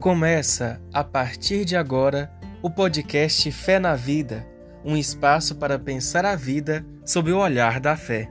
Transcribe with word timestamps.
Começa, 0.00 0.80
a 0.94 1.04
partir 1.04 1.62
de 1.66 1.76
agora, 1.76 2.32
o 2.62 2.70
podcast 2.70 3.52
Fé 3.52 3.78
na 3.78 3.94
Vida 3.94 4.48
um 4.82 4.96
espaço 4.96 5.56
para 5.56 5.78
pensar 5.78 6.24
a 6.24 6.34
vida 6.34 6.86
sob 7.04 7.30
o 7.30 7.38
olhar 7.38 7.78
da 7.78 7.98
fé. 7.98 8.30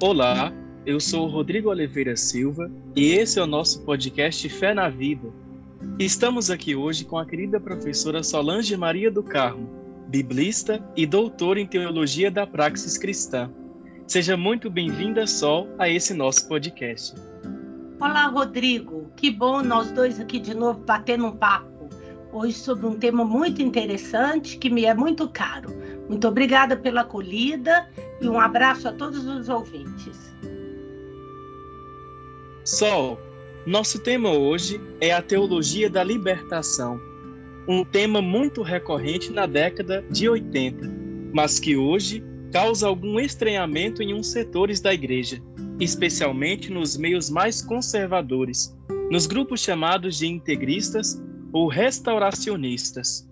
Olá, 0.00 0.52
eu 0.86 1.00
sou 1.00 1.26
Rodrigo 1.26 1.68
Oliveira 1.68 2.14
Silva 2.14 2.70
e 2.94 3.06
esse 3.06 3.40
é 3.40 3.42
o 3.42 3.46
nosso 3.46 3.82
podcast 3.82 4.48
Fé 4.48 4.72
na 4.72 4.88
Vida. 4.88 5.45
Estamos 5.98 6.50
aqui 6.50 6.76
hoje 6.76 7.06
com 7.06 7.16
a 7.16 7.24
querida 7.24 7.58
professora 7.58 8.22
Solange 8.22 8.76
Maria 8.76 9.10
do 9.10 9.22
Carmo, 9.22 9.66
biblista 10.08 10.84
e 10.94 11.06
doutora 11.06 11.58
em 11.58 11.66
teologia 11.66 12.30
da 12.30 12.46
praxis 12.46 12.98
cristã. 12.98 13.50
Seja 14.06 14.36
muito 14.36 14.68
bem-vinda, 14.68 15.26
Sol, 15.26 15.66
a 15.78 15.88
esse 15.88 16.12
nosso 16.12 16.46
podcast. 16.48 17.14
Olá, 17.98 18.26
Rodrigo. 18.26 19.10
Que 19.16 19.30
bom 19.30 19.62
nós 19.62 19.90
dois 19.90 20.20
aqui 20.20 20.38
de 20.38 20.52
novo 20.52 20.80
batendo 20.80 21.28
um 21.28 21.32
papo. 21.32 21.88
Hoje 22.30 22.52
sobre 22.52 22.84
um 22.84 22.98
tema 22.98 23.24
muito 23.24 23.62
interessante 23.62 24.58
que 24.58 24.68
me 24.68 24.84
é 24.84 24.92
muito 24.92 25.26
caro. 25.30 25.70
Muito 26.10 26.28
obrigada 26.28 26.76
pela 26.76 27.00
acolhida 27.00 27.88
e 28.20 28.28
um 28.28 28.38
abraço 28.38 28.86
a 28.86 28.92
todos 28.92 29.24
os 29.26 29.48
ouvintes. 29.48 30.30
Sol, 32.66 33.18
nosso 33.66 33.98
tema 33.98 34.30
hoje 34.30 34.80
é 35.00 35.12
a 35.12 35.20
teologia 35.20 35.90
da 35.90 36.02
libertação 36.02 37.00
um 37.68 37.84
tema 37.84 38.22
muito 38.22 38.62
recorrente 38.62 39.32
na 39.32 39.46
década 39.46 40.04
de 40.10 40.28
80, 40.28 40.88
mas 41.32 41.58
que 41.58 41.76
hoje 41.76 42.22
causa 42.52 42.86
algum 42.86 43.18
estranhamento 43.18 44.02
em 44.02 44.14
uns 44.14 44.28
setores 44.28 44.80
da 44.80 44.94
igreja, 44.94 45.42
especialmente 45.80 46.70
nos 46.70 46.96
meios 46.96 47.28
mais 47.28 47.60
conservadores, 47.60 48.76
nos 49.10 49.26
grupos 49.26 49.60
chamados 49.60 50.18
de 50.18 50.26
integristas 50.26 51.20
ou 51.52 51.68
restauracionistas. 51.68 53.28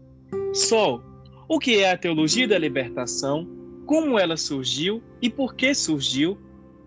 Sol, 0.53 1.01
o 1.49 1.59
que 1.59 1.79
é 1.79 1.93
a 1.93 1.97
teologia 1.97 2.49
da 2.49 2.59
libertação? 2.59 3.49
Como 3.87 4.19
ela 4.19 4.37
surgiu 4.37 5.03
e 5.23 5.31
por 5.31 5.55
que 5.55 5.75
surgiu? 5.75 6.37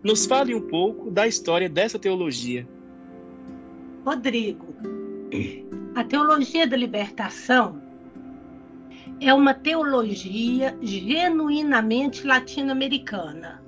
Nos 0.03 0.25
fale 0.25 0.53
um 0.53 0.61
pouco 0.61 1.09
da 1.09 1.27
história 1.27 1.69
dessa 1.69 1.97
teologia. 1.97 2.67
Rodrigo, 4.07 4.73
a 5.93 6.01
teologia 6.01 6.65
da 6.65 6.77
libertação 6.77 7.81
é 9.19 9.33
uma 9.33 9.53
teologia 9.53 10.77
genuinamente 10.81 12.25
latino-americana. 12.25 13.61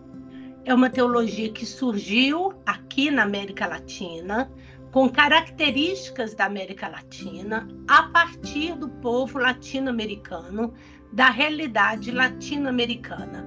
É 0.63 0.73
uma 0.73 0.89
teologia 0.89 1.51
que 1.51 1.65
surgiu 1.65 2.53
aqui 2.65 3.11
na 3.11 3.23
América 3.23 3.67
Latina, 3.67 4.49
com 4.93 5.09
características 5.09 6.33
da 6.33 6.45
América 6.45 6.87
Latina, 6.87 7.67
a 7.85 8.03
partir 8.03 8.77
do 8.77 8.87
povo 8.87 9.39
latino-americano, 9.39 10.73
da 11.11 11.29
realidade 11.29 12.11
latino-americana. 12.11 13.45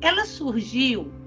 Ela 0.00 0.24
surgiu 0.24 1.19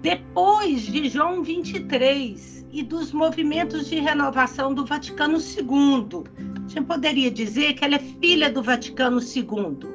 depois 0.00 0.82
de 0.82 1.08
João 1.08 1.42
23, 1.42 2.60
e 2.72 2.82
dos 2.82 3.12
movimentos 3.12 3.86
de 3.88 4.00
renovação 4.00 4.72
do 4.72 4.86
Vaticano 4.86 5.36
II. 5.38 6.24
A 6.38 6.68
gente 6.68 6.86
poderia 6.86 7.30
dizer 7.30 7.74
que 7.74 7.84
ela 7.84 7.96
é 7.96 7.98
filha 7.98 8.50
do 8.50 8.62
Vaticano 8.62 9.20
II. 9.20 9.90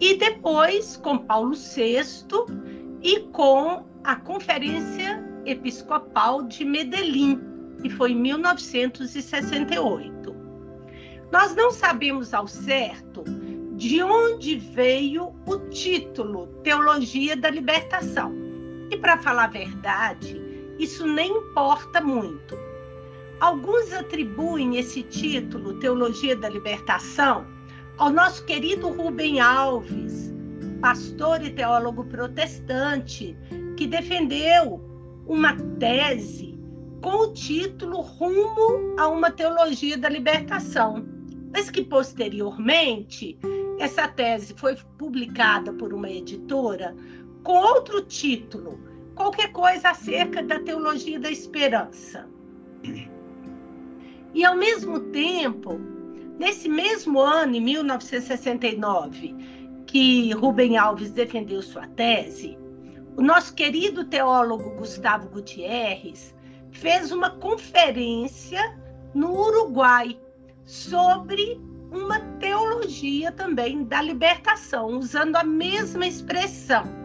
E 0.00 0.16
depois 0.16 0.96
com 0.96 1.18
Paulo 1.18 1.54
VI 1.54 2.00
e 3.02 3.20
com 3.32 3.84
a 4.02 4.16
Conferência 4.16 5.22
Episcopal 5.44 6.42
de 6.44 6.64
Medellín, 6.64 7.38
que 7.80 7.90
foi 7.90 8.10
em 8.12 8.16
1968. 8.16 10.34
Nós 11.30 11.54
não 11.54 11.70
sabemos 11.70 12.32
ao 12.34 12.48
certo 12.48 13.22
de 13.76 14.02
onde 14.02 14.58
veio 14.58 15.32
o 15.46 15.58
título 15.70 16.48
Teologia 16.62 17.36
da 17.36 17.50
Libertação. 17.50 18.41
Para 19.02 19.18
falar 19.18 19.44
a 19.44 19.48
verdade, 19.48 20.40
isso 20.78 21.08
nem 21.08 21.36
importa 21.36 22.00
muito. 22.00 22.56
Alguns 23.40 23.92
atribuem 23.92 24.76
esse 24.76 25.02
título, 25.02 25.80
Teologia 25.80 26.36
da 26.36 26.48
Libertação, 26.48 27.44
ao 27.98 28.10
nosso 28.10 28.44
querido 28.44 28.88
Rubem 28.88 29.40
Alves, 29.40 30.32
pastor 30.80 31.42
e 31.42 31.50
teólogo 31.50 32.04
protestante, 32.04 33.36
que 33.76 33.88
defendeu 33.88 34.80
uma 35.26 35.56
tese 35.80 36.56
com 37.02 37.24
o 37.24 37.32
título 37.32 38.02
Rumo 38.02 38.94
a 38.96 39.08
uma 39.08 39.32
Teologia 39.32 39.98
da 39.98 40.08
Libertação, 40.08 41.04
mas 41.52 41.68
que 41.68 41.82
posteriormente 41.82 43.36
essa 43.80 44.06
tese 44.06 44.54
foi 44.56 44.76
publicada 44.96 45.72
por 45.72 45.92
uma 45.92 46.08
editora 46.08 46.94
com 47.42 47.54
outro 47.54 48.02
título, 48.02 48.91
qualquer 49.14 49.52
coisa 49.52 49.90
acerca 49.90 50.42
da 50.42 50.60
teologia 50.60 51.18
da 51.18 51.30
esperança. 51.30 52.28
E 54.34 54.44
ao 54.44 54.56
mesmo 54.56 55.00
tempo, 55.10 55.78
nesse 56.38 56.68
mesmo 56.68 57.20
ano, 57.20 57.54
em 57.54 57.60
1969, 57.60 59.34
que 59.86 60.32
Rubem 60.32 60.76
Alves 60.78 61.10
defendeu 61.10 61.60
sua 61.60 61.86
tese, 61.86 62.58
o 63.16 63.22
nosso 63.22 63.54
querido 63.54 64.04
teólogo 64.04 64.70
Gustavo 64.70 65.28
Gutierrez 65.28 66.34
fez 66.70 67.12
uma 67.12 67.30
conferência 67.30 68.78
no 69.14 69.38
Uruguai 69.38 70.18
sobre 70.64 71.60
uma 71.90 72.18
teologia 72.38 73.30
também 73.30 73.84
da 73.84 74.00
libertação, 74.00 74.98
usando 74.98 75.36
a 75.36 75.44
mesma 75.44 76.06
expressão. 76.06 77.01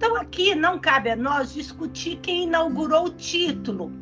Então, 0.00 0.16
aqui 0.16 0.54
não 0.54 0.78
cabe 0.78 1.10
a 1.10 1.14
nós 1.14 1.52
discutir 1.52 2.18
quem 2.22 2.44
inaugurou 2.44 3.04
o 3.04 3.10
título, 3.10 3.92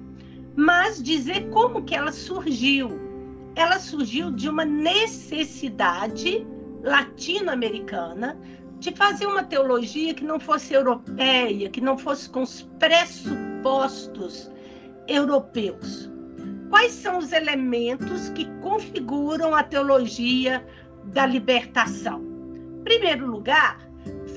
mas 0.54 1.02
dizer 1.02 1.50
como 1.50 1.82
que 1.82 1.92
ela 1.92 2.12
surgiu. 2.12 2.88
Ela 3.56 3.80
surgiu 3.80 4.30
de 4.30 4.48
uma 4.48 4.64
necessidade 4.64 6.46
latino-americana 6.84 8.38
de 8.78 8.92
fazer 8.92 9.26
uma 9.26 9.42
teologia 9.42 10.14
que 10.14 10.22
não 10.22 10.38
fosse 10.38 10.72
europeia, 10.72 11.68
que 11.68 11.80
não 11.80 11.98
fosse 11.98 12.30
com 12.30 12.42
os 12.42 12.62
pressupostos 12.78 14.48
europeus. 15.08 16.08
Quais 16.70 16.92
são 16.92 17.18
os 17.18 17.32
elementos 17.32 18.28
que 18.28 18.44
configuram 18.60 19.52
a 19.52 19.64
teologia 19.64 20.64
da 21.06 21.26
libertação? 21.26 22.22
Em 22.78 22.84
primeiro 22.84 23.26
lugar, 23.26 23.87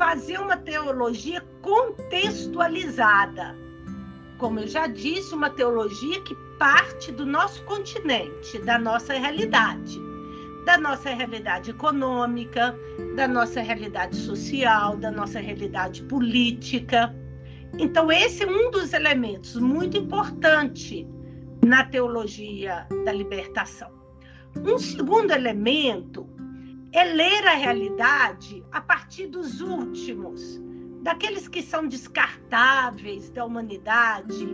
fazer 0.01 0.39
uma 0.39 0.57
teologia 0.57 1.45
contextualizada. 1.61 3.55
Como 4.39 4.59
eu 4.59 4.67
já 4.67 4.87
disse, 4.87 5.31
uma 5.35 5.51
teologia 5.51 6.19
que 6.23 6.33
parte 6.57 7.11
do 7.11 7.23
nosso 7.23 7.63
continente, 7.65 8.57
da 8.65 8.79
nossa 8.79 9.13
realidade, 9.13 10.01
da 10.65 10.75
nossa 10.75 11.11
realidade 11.11 11.69
econômica, 11.69 12.75
da 13.15 13.27
nossa 13.27 13.61
realidade 13.61 14.15
social, 14.15 14.97
da 14.97 15.11
nossa 15.11 15.39
realidade 15.39 16.01
política. 16.05 17.15
Então, 17.77 18.11
esse 18.11 18.43
é 18.43 18.47
um 18.47 18.71
dos 18.71 18.93
elementos 18.93 19.55
muito 19.55 19.97
importante 19.97 21.07
na 21.63 21.83
teologia 21.83 22.87
da 23.05 23.13
libertação. 23.13 23.91
Um 24.65 24.79
segundo 24.79 25.29
elemento 25.29 26.27
é 26.93 27.03
ler 27.05 27.47
a 27.47 27.53
realidade 27.53 28.63
a 28.71 28.81
partir 28.81 29.27
dos 29.27 29.61
últimos, 29.61 30.61
daqueles 31.01 31.47
que 31.47 31.61
são 31.61 31.87
descartáveis 31.87 33.29
da 33.29 33.45
humanidade, 33.45 34.45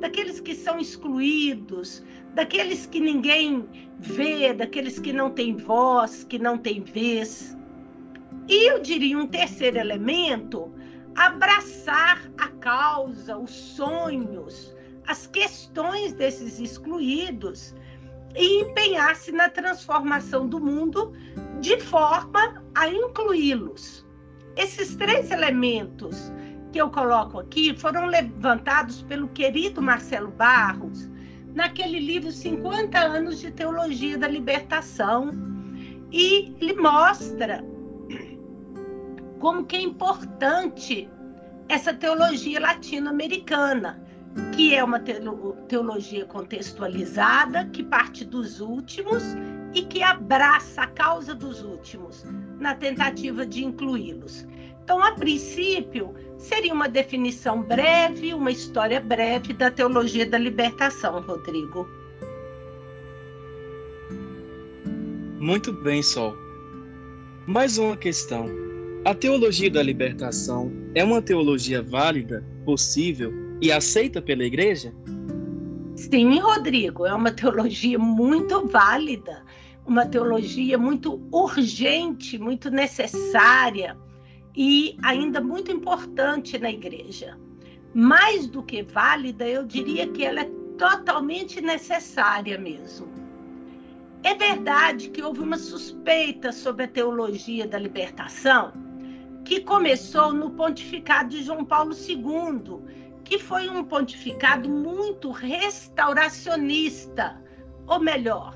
daqueles 0.00 0.38
que 0.40 0.54
são 0.54 0.78
excluídos, 0.78 2.04
daqueles 2.34 2.86
que 2.86 3.00
ninguém 3.00 3.66
vê, 3.98 4.52
daqueles 4.52 4.98
que 4.98 5.12
não 5.12 5.30
têm 5.30 5.56
voz, 5.56 6.24
que 6.24 6.38
não 6.38 6.58
têm 6.58 6.82
vez. 6.82 7.56
E 8.46 8.70
eu 8.70 8.80
diria 8.80 9.18
um 9.18 9.26
terceiro 9.26 9.78
elemento, 9.78 10.70
abraçar 11.14 12.30
a 12.36 12.48
causa, 12.48 13.38
os 13.38 13.50
sonhos, 13.50 14.76
as 15.06 15.26
questões 15.26 16.12
desses 16.12 16.60
excluídos 16.60 17.74
e 18.36 18.60
empenhar-se 18.60 19.32
na 19.32 19.48
transformação 19.48 20.46
do 20.46 20.60
mundo 20.60 21.14
de 21.60 21.80
forma 21.80 22.62
a 22.74 22.88
incluí-los. 22.88 24.06
Esses 24.56 24.96
três 24.96 25.30
elementos 25.30 26.32
que 26.72 26.80
eu 26.80 26.90
coloco 26.90 27.40
aqui 27.40 27.74
foram 27.76 28.06
levantados 28.06 29.02
pelo 29.02 29.28
querido 29.28 29.80
Marcelo 29.82 30.30
Barros 30.30 31.10
naquele 31.54 31.98
livro 31.98 32.30
50 32.30 32.98
anos 32.98 33.40
de 33.40 33.50
teologia 33.50 34.18
da 34.18 34.28
libertação, 34.28 35.30
E 36.12 36.54
ele 36.60 36.74
mostra 36.74 37.64
como 39.40 39.64
que 39.64 39.76
é 39.76 39.80
importante 39.80 41.10
essa 41.68 41.92
teologia 41.92 42.60
latino-americana, 42.60 44.00
que 44.54 44.74
é 44.74 44.84
uma 44.84 45.00
teologia 45.00 46.24
contextualizada, 46.26 47.64
que 47.66 47.82
parte 47.82 48.24
dos 48.24 48.60
últimos 48.60 49.22
e 49.76 49.82
que 49.82 50.02
abraça 50.02 50.82
a 50.82 50.86
causa 50.86 51.34
dos 51.34 51.62
últimos, 51.62 52.24
na 52.58 52.74
tentativa 52.74 53.44
de 53.44 53.62
incluí-los. 53.62 54.46
Então, 54.82 55.02
a 55.02 55.12
princípio, 55.12 56.14
seria 56.38 56.72
uma 56.72 56.88
definição 56.88 57.62
breve, 57.62 58.32
uma 58.32 58.50
história 58.50 58.98
breve 58.98 59.52
da 59.52 59.70
teologia 59.70 60.24
da 60.24 60.38
libertação, 60.38 61.20
Rodrigo. 61.20 61.86
Muito 65.38 65.72
bem, 65.72 66.02
Sol. 66.02 66.34
Mais 67.46 67.76
uma 67.76 67.98
questão. 67.98 68.46
A 69.04 69.14
teologia 69.14 69.70
da 69.70 69.82
libertação 69.82 70.72
é 70.94 71.04
uma 71.04 71.20
teologia 71.20 71.82
válida, 71.82 72.42
possível 72.64 73.30
e 73.60 73.70
aceita 73.70 74.22
pela 74.22 74.42
igreja? 74.42 74.94
Sim, 75.94 76.38
Rodrigo, 76.40 77.06
é 77.06 77.14
uma 77.14 77.30
teologia 77.30 77.98
muito 77.98 78.66
válida, 78.66 79.42
uma 79.86 80.04
teologia 80.04 80.76
muito 80.76 81.22
urgente, 81.30 82.38
muito 82.38 82.70
necessária 82.70 83.96
e 84.54 84.98
ainda 85.02 85.40
muito 85.40 85.70
importante 85.70 86.58
na 86.58 86.70
igreja. 86.70 87.38
Mais 87.94 88.46
do 88.46 88.62
que 88.62 88.82
válida, 88.82 89.46
eu 89.46 89.64
diria 89.64 90.08
que 90.08 90.24
ela 90.24 90.40
é 90.40 90.50
totalmente 90.76 91.60
necessária 91.60 92.58
mesmo. 92.58 93.06
É 94.22 94.34
verdade 94.34 95.10
que 95.10 95.22
houve 95.22 95.40
uma 95.40 95.56
suspeita 95.56 96.52
sobre 96.52 96.84
a 96.84 96.88
teologia 96.88 97.66
da 97.66 97.78
libertação, 97.78 98.72
que 99.44 99.60
começou 99.60 100.32
no 100.32 100.50
pontificado 100.50 101.28
de 101.28 101.44
João 101.44 101.64
Paulo 101.64 101.94
II, 101.94 102.80
que 103.22 103.38
foi 103.38 103.68
um 103.68 103.84
pontificado 103.84 104.68
muito 104.68 105.30
restauracionista, 105.30 107.40
ou 107.86 108.00
melhor, 108.00 108.55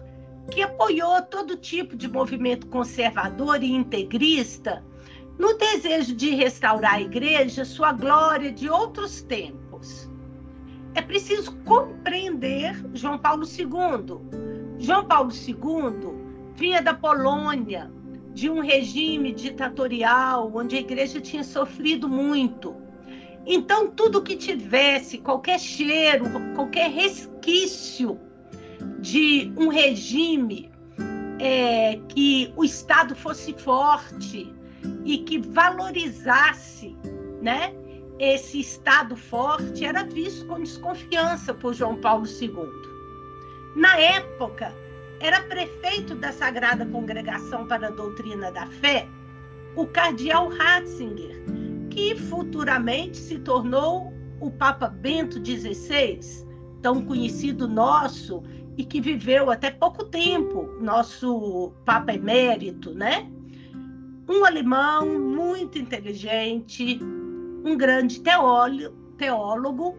que 0.51 0.63
apoiou 0.63 1.23
todo 1.23 1.57
tipo 1.57 1.97
de 1.97 2.09
movimento 2.09 2.67
conservador 2.67 3.63
e 3.63 3.73
integrista 3.73 4.85
no 5.39 5.57
desejo 5.57 6.15
de 6.15 6.31
restaurar 6.35 6.95
a 6.95 7.01
igreja 7.01 7.65
sua 7.65 7.93
glória 7.93 8.53
de 8.53 8.69
outros 8.69 9.23
tempos. 9.23 10.11
É 10.95 11.01
preciso 11.01 11.57
compreender 11.65 12.75
João 12.93 13.19
Paulo 13.19 13.45
II. 13.45 14.19
João 14.79 15.07
Paulo 15.07 15.31
II 15.33 16.21
vinha 16.55 16.83
da 16.83 16.93
Polônia, 16.93 17.91
de 18.35 18.51
um 18.51 18.61
regime 18.61 19.33
ditatorial 19.33 20.51
onde 20.55 20.77
a 20.77 20.81
igreja 20.81 21.21
tinha 21.21 21.43
sofrido 21.43 22.09
muito. 22.09 22.77
Então, 23.47 23.89
tudo 23.89 24.23
que 24.23 24.37
tivesse 24.37 25.19
qualquer 25.19 25.59
cheiro, 25.59 26.27
qualquer 26.55 26.91
resquício 26.91 28.21
de 29.01 29.53
um 29.57 29.69
regime 29.69 30.71
é, 31.39 31.97
que 32.09 32.53
o 32.57 32.65
Estado 32.65 33.15
fosse 33.15 33.53
forte, 33.55 34.55
e 35.05 35.19
que 35.19 35.39
valorizasse, 35.39 36.97
né, 37.43 37.75
esse 38.19 38.61
Estado 38.61 39.17
forte 39.17 39.85
era 39.85 40.05
visto 40.05 40.47
com 40.47 40.61
desconfiança 40.61 41.55
por 41.55 41.75
João 41.75 41.97
Paulo 41.97 42.27
II. 42.27 42.53
Na 43.77 43.99
época, 43.99 44.75
era 45.21 45.43
prefeito 45.43 46.15
da 46.15 46.33
Sagrada 46.33 46.85
Congregação 46.87 47.67
para 47.67 47.89
a 47.89 47.91
Doutrina 47.91 48.51
da 48.51 48.67
Fé 48.67 49.07
o 49.77 49.87
cardeal 49.87 50.49
Ratzinger, 50.49 51.41
que 51.91 52.17
futuramente 52.17 53.17
se 53.17 53.39
tornou 53.39 54.13
o 54.41 54.51
Papa 54.51 54.89
Bento 54.89 55.39
XVI, 55.45 56.19
tão 56.83 57.05
conhecido 57.05 57.69
nosso 57.69 58.43
e 58.77 58.85
que 58.85 59.01
viveu 59.01 59.51
até 59.51 59.71
pouco 59.71 60.05
tempo, 60.05 60.69
nosso 60.81 61.73
Papa 61.85 62.15
Emérito, 62.15 62.95
né? 62.95 63.31
um 64.31 64.45
alemão 64.45 65.19
muito 65.19 65.77
inteligente, 65.77 67.01
um 67.65 67.77
grande 67.77 68.21
teólogo, 68.21 69.99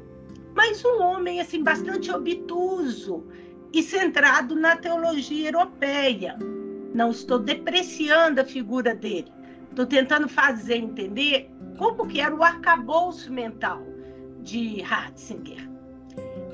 mas 0.56 0.84
um 0.86 1.02
homem 1.02 1.42
assim 1.42 1.62
bastante 1.62 2.10
obtuso 2.10 3.26
e 3.74 3.84
centrado 3.84 4.56
na 4.56 4.78
teologia 4.78 5.50
europeia. 5.50 6.38
Não 6.94 7.12
estou 7.12 7.40
depreciando 7.40 8.40
a 8.40 8.46
figura 8.46 8.96
dele, 8.96 9.32
estou 9.70 9.86
tentando 9.86 10.30
fazer 10.30 10.78
entender 10.78 11.52
como 11.78 12.08
que 12.08 12.22
era 12.22 12.34
o 12.34 12.44
arcabouço 12.44 13.32
mental 13.32 13.86
de 14.42 14.82
Ratzinger. 14.82 15.70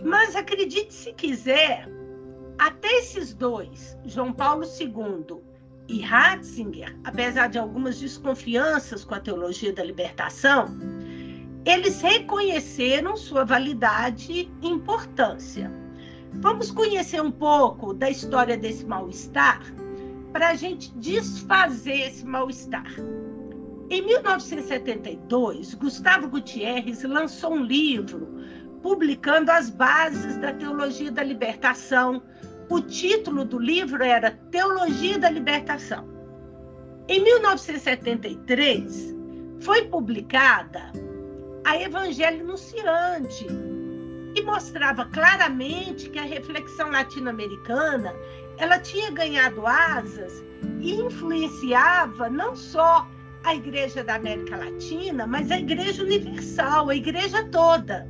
Mas 0.04 0.36
acredite 0.36 0.94
se 0.94 1.14
quiser, 1.14 1.88
até 2.58 2.88
esses 3.00 3.34
dois, 3.34 3.98
João 4.06 4.34
Paulo 4.34 4.64
II 4.64 5.42
e 5.88 6.02
Ratzinger, 6.02 6.98
apesar 7.04 7.48
de 7.48 7.58
algumas 7.58 8.00
desconfianças 8.00 9.06
com 9.06 9.16
a 9.16 9.20
teologia 9.20 9.72
da 9.72 9.84
libertação, 9.84 10.66
eles 11.66 12.02
reconheceram 12.02 13.16
sua 13.16 13.44
validade 13.44 14.50
e 14.62 14.68
importância. 14.68 15.72
Vamos 16.34 16.72
conhecer 16.72 17.22
um 17.22 17.32
pouco 17.32 17.94
da 17.94 18.10
história 18.10 18.58
desse 18.58 18.86
mal-estar 18.86 19.62
para 20.32 20.50
a 20.50 20.56
gente 20.56 20.92
desfazer 20.98 22.08
esse 22.08 22.26
mal-estar. 22.26 22.92
Em 23.90 24.02
1972, 24.02 25.74
Gustavo 25.76 26.28
Gutierrez 26.28 27.04
lançou 27.04 27.54
um 27.54 27.64
livro 27.64 28.28
publicando 28.82 29.52
as 29.52 29.70
bases 29.70 30.38
da 30.38 30.54
teologia 30.54 31.12
da 31.12 31.24
libertação 31.24 32.22
o 32.70 32.82
título 32.82 33.46
do 33.46 33.60
livro 33.60 34.04
era 34.04 34.32
Teologia 34.52 35.18
da 35.18 35.30
Libertação. 35.30 36.08
Em 37.08 37.24
1973, 37.24 39.16
foi 39.62 39.84
publicada 39.86 40.92
a 41.66 41.82
Evangelho 41.82 42.46
Nunciante, 42.46 43.48
que 44.36 44.42
mostrava 44.42 45.06
claramente 45.06 46.10
que 46.10 46.20
a 46.20 46.24
reflexão 46.24 46.92
latino-americana 46.92 48.14
ela 48.58 48.80
tinha 48.80 49.12
ganhado 49.12 49.66
asas 49.66 50.44
e 50.80 50.94
influenciava 50.96 52.30
não 52.30 52.56
só 52.56 53.08
a 53.44 53.56
Igreja 53.56 54.04
da 54.04 54.16
América 54.16 54.58
Latina, 54.58 55.26
mas 55.26 55.50
a 55.52 55.60
Igreja 55.60 56.04
Universal, 56.04 56.90
a 56.90 56.96
Igreja 56.96 57.46
toda. 57.46 58.08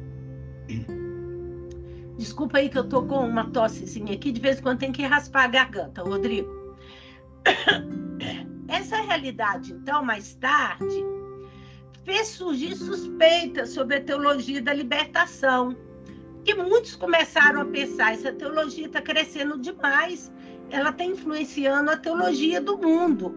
Desculpa 2.18 2.58
aí 2.58 2.70
que 2.70 2.78
eu 2.78 2.88
tô 2.88 3.04
com 3.04 3.28
uma 3.28 3.50
tossezinha 3.52 4.14
aqui, 4.14 4.32
de 4.32 4.42
vez 4.42 4.60
em 4.60 4.62
quando 4.62 4.80
tem 4.80 4.92
que 4.92 5.04
raspar 5.04 5.44
a 5.44 5.48
garganta, 5.48 6.02
Rodrigo. 6.02 6.50
Essa 8.68 8.98
realidade, 8.98 9.72
então, 9.74 10.04
mais 10.04 10.34
tarde, 10.36 11.06
fez 12.04 12.28
surgir 12.30 12.76
suspeitas 12.76 13.70
sobre 13.70 13.98
a 13.98 14.04
teologia 14.04 14.62
da 14.62 14.74
libertação, 14.74 15.76
que 16.44 16.54
muitos 16.56 16.96
começaram 16.96 17.62
a 17.62 17.66
pensar, 17.66 18.14
essa 18.14 18.32
teologia 18.32 18.88
está 18.88 19.02
crescendo 19.02 19.58
demais, 19.58 20.32
ela 20.70 20.90
está 20.90 21.04
influenciando 21.04 21.92
a 21.92 21.98
teologia 21.98 22.60
do 22.60 22.78
mundo. 22.78 23.36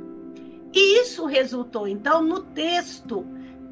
E 0.72 1.00
isso 1.00 1.26
resultou, 1.26 1.87
então, 1.87 2.22
no 2.22 2.42
texto 2.42 3.26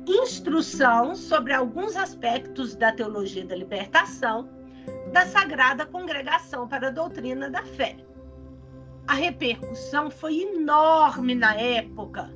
Instrução 0.08 1.14
sobre 1.14 1.52
alguns 1.52 1.94
aspectos 1.94 2.74
da 2.74 2.90
teologia 2.90 3.44
da 3.44 3.54
libertação, 3.54 4.48
da 5.12 5.26
Sagrada 5.26 5.86
Congregação 5.86 6.68
para 6.68 6.88
a 6.88 6.90
Doutrina 6.90 7.48
da 7.48 7.62
Fé. 7.62 7.96
A 9.06 9.14
repercussão 9.14 10.10
foi 10.10 10.42
enorme 10.42 11.34
na 11.34 11.54
época, 11.54 12.30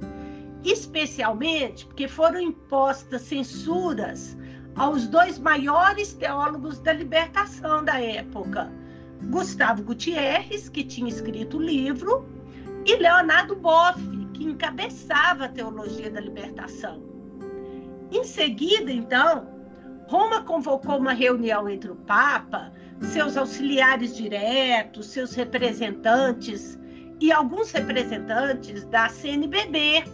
especialmente 0.65 1.85
porque 1.87 2.09
foram 2.09 2.41
impostas 2.41 3.23
censuras 3.23 4.37
aos 4.75 5.07
dois 5.07 5.39
maiores 5.39 6.15
teólogos 6.15 6.79
da 6.81 6.95
libertação 6.95 7.85
da 7.85 8.01
época, 8.01 8.73
Gustavo 9.25 9.83
Gutierrez, 9.83 10.69
que 10.69 10.83
tinha 10.83 11.09
escrito 11.09 11.59
o 11.59 11.63
livro, 11.63 12.27
e 12.87 12.97
Leonardo 12.97 13.55
Boff, 13.55 14.01
que 14.33 14.45
encabeçava 14.45 15.45
a 15.45 15.49
teologia 15.49 16.11
da 16.11 16.21
libertação. 16.21 17.03
Em 18.11 18.25
seguida, 18.25 18.91
então, 18.91 19.52
Roma 20.07 20.43
convocou 20.43 20.99
uma 20.99 21.13
reunião 21.13 21.69
entre 21.69 21.91
o 21.91 21.97
Papa, 21.97 22.73
seus 23.01 23.37
auxiliares 23.37 24.17
diretos, 24.17 25.07
seus 25.07 25.35
representantes 25.35 26.79
e 27.21 27.33
alguns 27.33 27.71
representantes 27.71 28.85
da 28.87 29.09
CNBB 29.09 30.05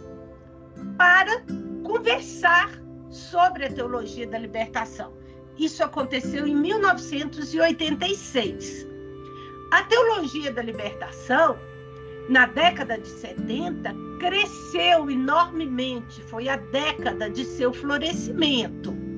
para 0.97 1.43
conversar 1.83 2.71
sobre 3.09 3.65
a 3.65 3.71
teologia 3.71 4.27
da 4.27 4.37
libertação. 4.37 5.17
Isso 5.57 5.83
aconteceu 5.83 6.45
em 6.47 6.55
1986. 6.55 8.87
A 9.71 9.83
teologia 9.83 10.51
da 10.51 10.61
libertação 10.61 11.57
na 12.29 12.45
década 12.45 12.97
de 12.97 13.07
70, 13.07 13.93
cresceu 14.19 15.09
enormemente, 15.09 16.21
foi 16.23 16.47
a 16.47 16.57
década 16.57 17.27
de 17.27 17.43
seu 17.43 17.73
florescimento. 17.73 19.08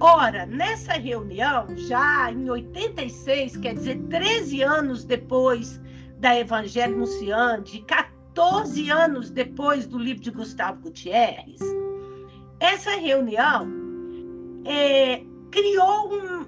Ora, 0.00 0.44
nessa 0.46 0.94
reunião, 0.94 1.66
já 1.76 2.30
em 2.32 2.50
86, 2.50 3.56
quer 3.58 3.74
dizer, 3.74 4.00
13 4.08 4.62
anos 4.62 5.04
depois 5.04 5.80
da 6.18 6.36
Evangelho 6.36 6.98
Nunciante, 6.98 7.80
14 7.82 8.90
anos 8.90 9.30
depois 9.30 9.86
do 9.86 9.98
livro 9.98 10.22
de 10.22 10.30
Gustavo 10.30 10.82
Gutierrez, 10.82 11.60
essa 12.58 12.90
reunião 12.96 13.68
é, 14.64 15.22
criou 15.50 16.12
um, 16.12 16.46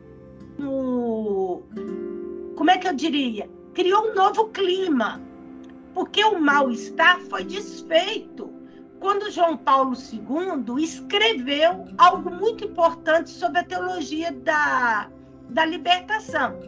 um. 0.58 2.54
Como 2.56 2.70
é 2.70 2.78
que 2.78 2.88
eu 2.88 2.94
diria? 2.94 3.48
Criou 3.74 4.10
um 4.10 4.14
novo 4.14 4.48
clima, 4.48 5.20
porque 5.94 6.24
o 6.24 6.40
mal-estar 6.40 7.20
foi 7.20 7.44
desfeito 7.44 8.55
quando 9.00 9.30
João 9.30 9.56
Paulo 9.56 9.94
II 9.94 10.82
escreveu 10.82 11.86
algo 11.98 12.30
muito 12.30 12.64
importante 12.64 13.30
sobre 13.30 13.60
a 13.60 13.64
teologia 13.64 14.32
da, 14.32 15.10
da 15.50 15.64
libertação. 15.64 16.58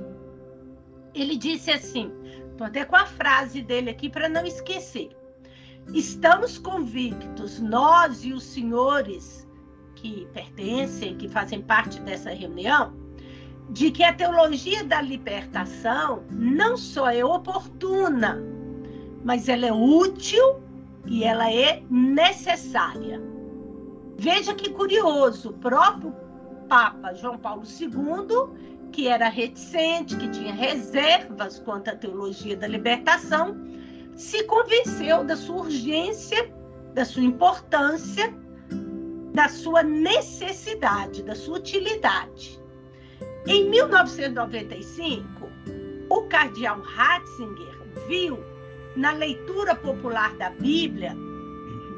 Ele 1.15 1.37
disse 1.37 1.71
assim: 1.71 2.13
estou 2.51 2.67
até 2.67 2.85
com 2.85 2.97
a 2.97 3.07
frase 3.07 3.63
dele 3.63 3.91
aqui 3.91 4.09
para 4.09 4.29
não 4.29 4.45
esquecer. 4.45 5.11
Estamos 5.95 6.59
convictos, 6.59 7.61
nós 7.61 8.25
e 8.25 8.33
os 8.33 8.45
senhores 8.45 9.49
que 9.97 10.29
pertencem, 10.33 11.17
que 11.17 11.29
fazem 11.29 11.63
parte 11.63 11.99
dessa 12.01 12.31
reunião, 12.31 12.93
de 13.71 13.91
que 13.91 14.05
a 14.05 14.13
teologia 14.13 14.85
da 14.85 15.01
libertação 15.01 16.25
não 16.31 16.77
só 16.77 17.11
é 17.11 17.25
oportuna, 17.25 18.39
mas 19.25 19.49
ela 19.49 19.67
é 19.67 19.73
útil 19.73 20.63
e 21.09 21.25
ela 21.25 21.51
é 21.51 21.83
necessária. 21.91 23.21
Veja 24.19 24.55
que 24.55 24.71
curioso, 24.71 25.51
o 25.51 25.55
próprio 25.55 26.15
Papa 26.69 27.15
João 27.15 27.39
Paulo 27.39 27.63
II, 27.65 28.91
que 28.93 29.09
era 29.09 29.29
reticente, 29.29 30.17
que 30.17 30.29
tinha 30.29 30.53
reservas 30.53 31.59
quanto 31.61 31.89
à 31.89 31.97
teologia 31.97 32.57
da 32.57 32.67
libertação, 32.67 33.57
se 34.17 34.45
convenceu 34.45 35.25
da 35.25 35.37
sua 35.37 35.57
urgência, 35.57 36.53
da 36.95 37.05
sua 37.05 37.23
importância, 37.23 38.35
da 39.33 39.49
sua 39.49 39.83
necessidade, 39.83 41.23
da 41.23 41.35
sua 41.35 41.59
utilidade. 41.59 42.61
Em 43.47 43.71
1995, 43.71 45.49
o 46.11 46.23
cardeal 46.23 46.81
Ratzinger 46.81 47.79
viu 48.09 48.39
na 48.99 49.13
leitura 49.13 49.77
popular 49.77 50.37
da 50.37 50.51
Bíblia, 50.51 51.17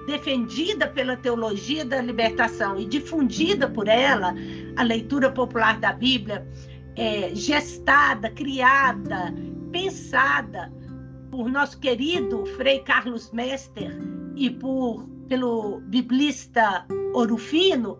defendida 0.06 0.86
pela 0.86 1.16
teologia 1.16 1.82
da 1.82 2.00
libertação 2.02 2.78
e 2.78 2.84
difundida 2.84 3.66
por 3.66 3.88
ela, 3.88 4.34
a 4.76 4.82
leitura 4.82 5.32
popular 5.32 5.80
da 5.80 5.94
Bíblia, 5.94 6.46
é, 6.96 7.34
gestada, 7.34 8.30
criada, 8.30 9.34
pensada 9.72 10.70
por 11.30 11.48
nosso 11.48 11.80
querido 11.80 12.44
Frei 12.56 12.80
Carlos 12.80 13.30
Mester 13.32 13.90
e 14.36 14.50
por, 14.50 15.08
pelo 15.26 15.80
biblista 15.86 16.84
Orufino, 17.14 17.98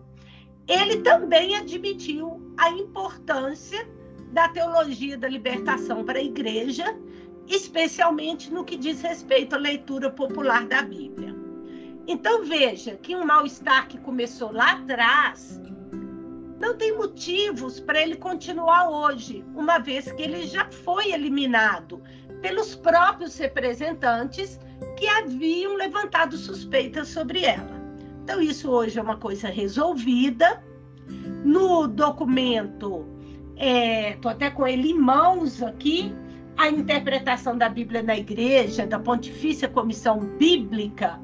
ele 0.67 0.97
também 0.97 1.55
admitiu 1.55 2.53
a 2.55 2.69
importância 2.69 3.89
da 4.31 4.47
teologia 4.49 5.17
da 5.17 5.27
libertação 5.27 6.03
para 6.05 6.19
a 6.19 6.23
igreja 6.23 6.95
especialmente 7.55 8.51
no 8.51 8.63
que 8.63 8.77
diz 8.77 9.01
respeito 9.01 9.55
à 9.55 9.57
leitura 9.57 10.09
popular 10.09 10.65
da 10.67 10.81
Bíblia. 10.81 11.35
Então 12.07 12.43
veja 12.43 12.95
que 12.95 13.15
um 13.15 13.25
mal-estar 13.25 13.87
que 13.87 13.97
começou 13.97 14.51
lá 14.51 14.71
atrás 14.71 15.61
não 16.59 16.77
tem 16.77 16.95
motivos 16.95 17.79
para 17.79 18.01
ele 18.01 18.15
continuar 18.15 18.89
hoje, 18.89 19.43
uma 19.55 19.79
vez 19.79 20.11
que 20.11 20.21
ele 20.21 20.45
já 20.45 20.69
foi 20.69 21.11
eliminado 21.11 22.01
pelos 22.41 22.75
próprios 22.75 23.37
representantes 23.37 24.59
que 24.97 25.07
haviam 25.07 25.75
levantado 25.75 26.37
suspeitas 26.37 27.07
sobre 27.07 27.45
ela. 27.45 27.81
Então, 28.23 28.39
isso 28.39 28.69
hoje 28.69 28.99
é 28.99 29.01
uma 29.01 29.17
coisa 29.17 29.47
resolvida. 29.47 30.63
No 31.43 31.87
documento, 31.87 33.05
estou 33.55 34.31
é, 34.31 34.33
até 34.33 34.49
com 34.49 34.65
ele 34.65 34.91
em 34.91 34.97
mãos 34.97 35.61
aqui, 35.61 36.13
a 36.57 36.69
interpretação 36.69 37.57
da 37.57 37.69
Bíblia 37.69 38.03
na 38.03 38.17
Igreja, 38.17 38.85
da 38.85 38.99
Pontifícia 38.99 39.67
Comissão 39.67 40.19
Bíblica, 40.37 41.19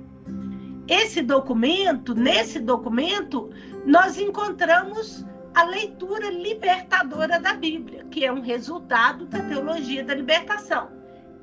esse 0.87 1.21
documento, 1.21 2.15
nesse 2.15 2.59
documento, 2.59 3.49
nós 3.85 4.17
encontramos 4.17 5.25
a 5.53 5.63
leitura 5.63 6.29
libertadora 6.29 7.39
da 7.39 7.53
Bíblia, 7.53 8.05
que 8.05 8.23
é 8.23 8.31
um 8.31 8.39
resultado 8.39 9.25
da 9.25 9.41
teologia 9.41 10.03
da 10.03 10.15
libertação. 10.15 10.89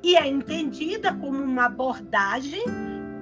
E 0.01 0.15
é 0.15 0.27
entendida 0.27 1.13
como 1.13 1.43
uma 1.43 1.65
abordagem 1.65 2.63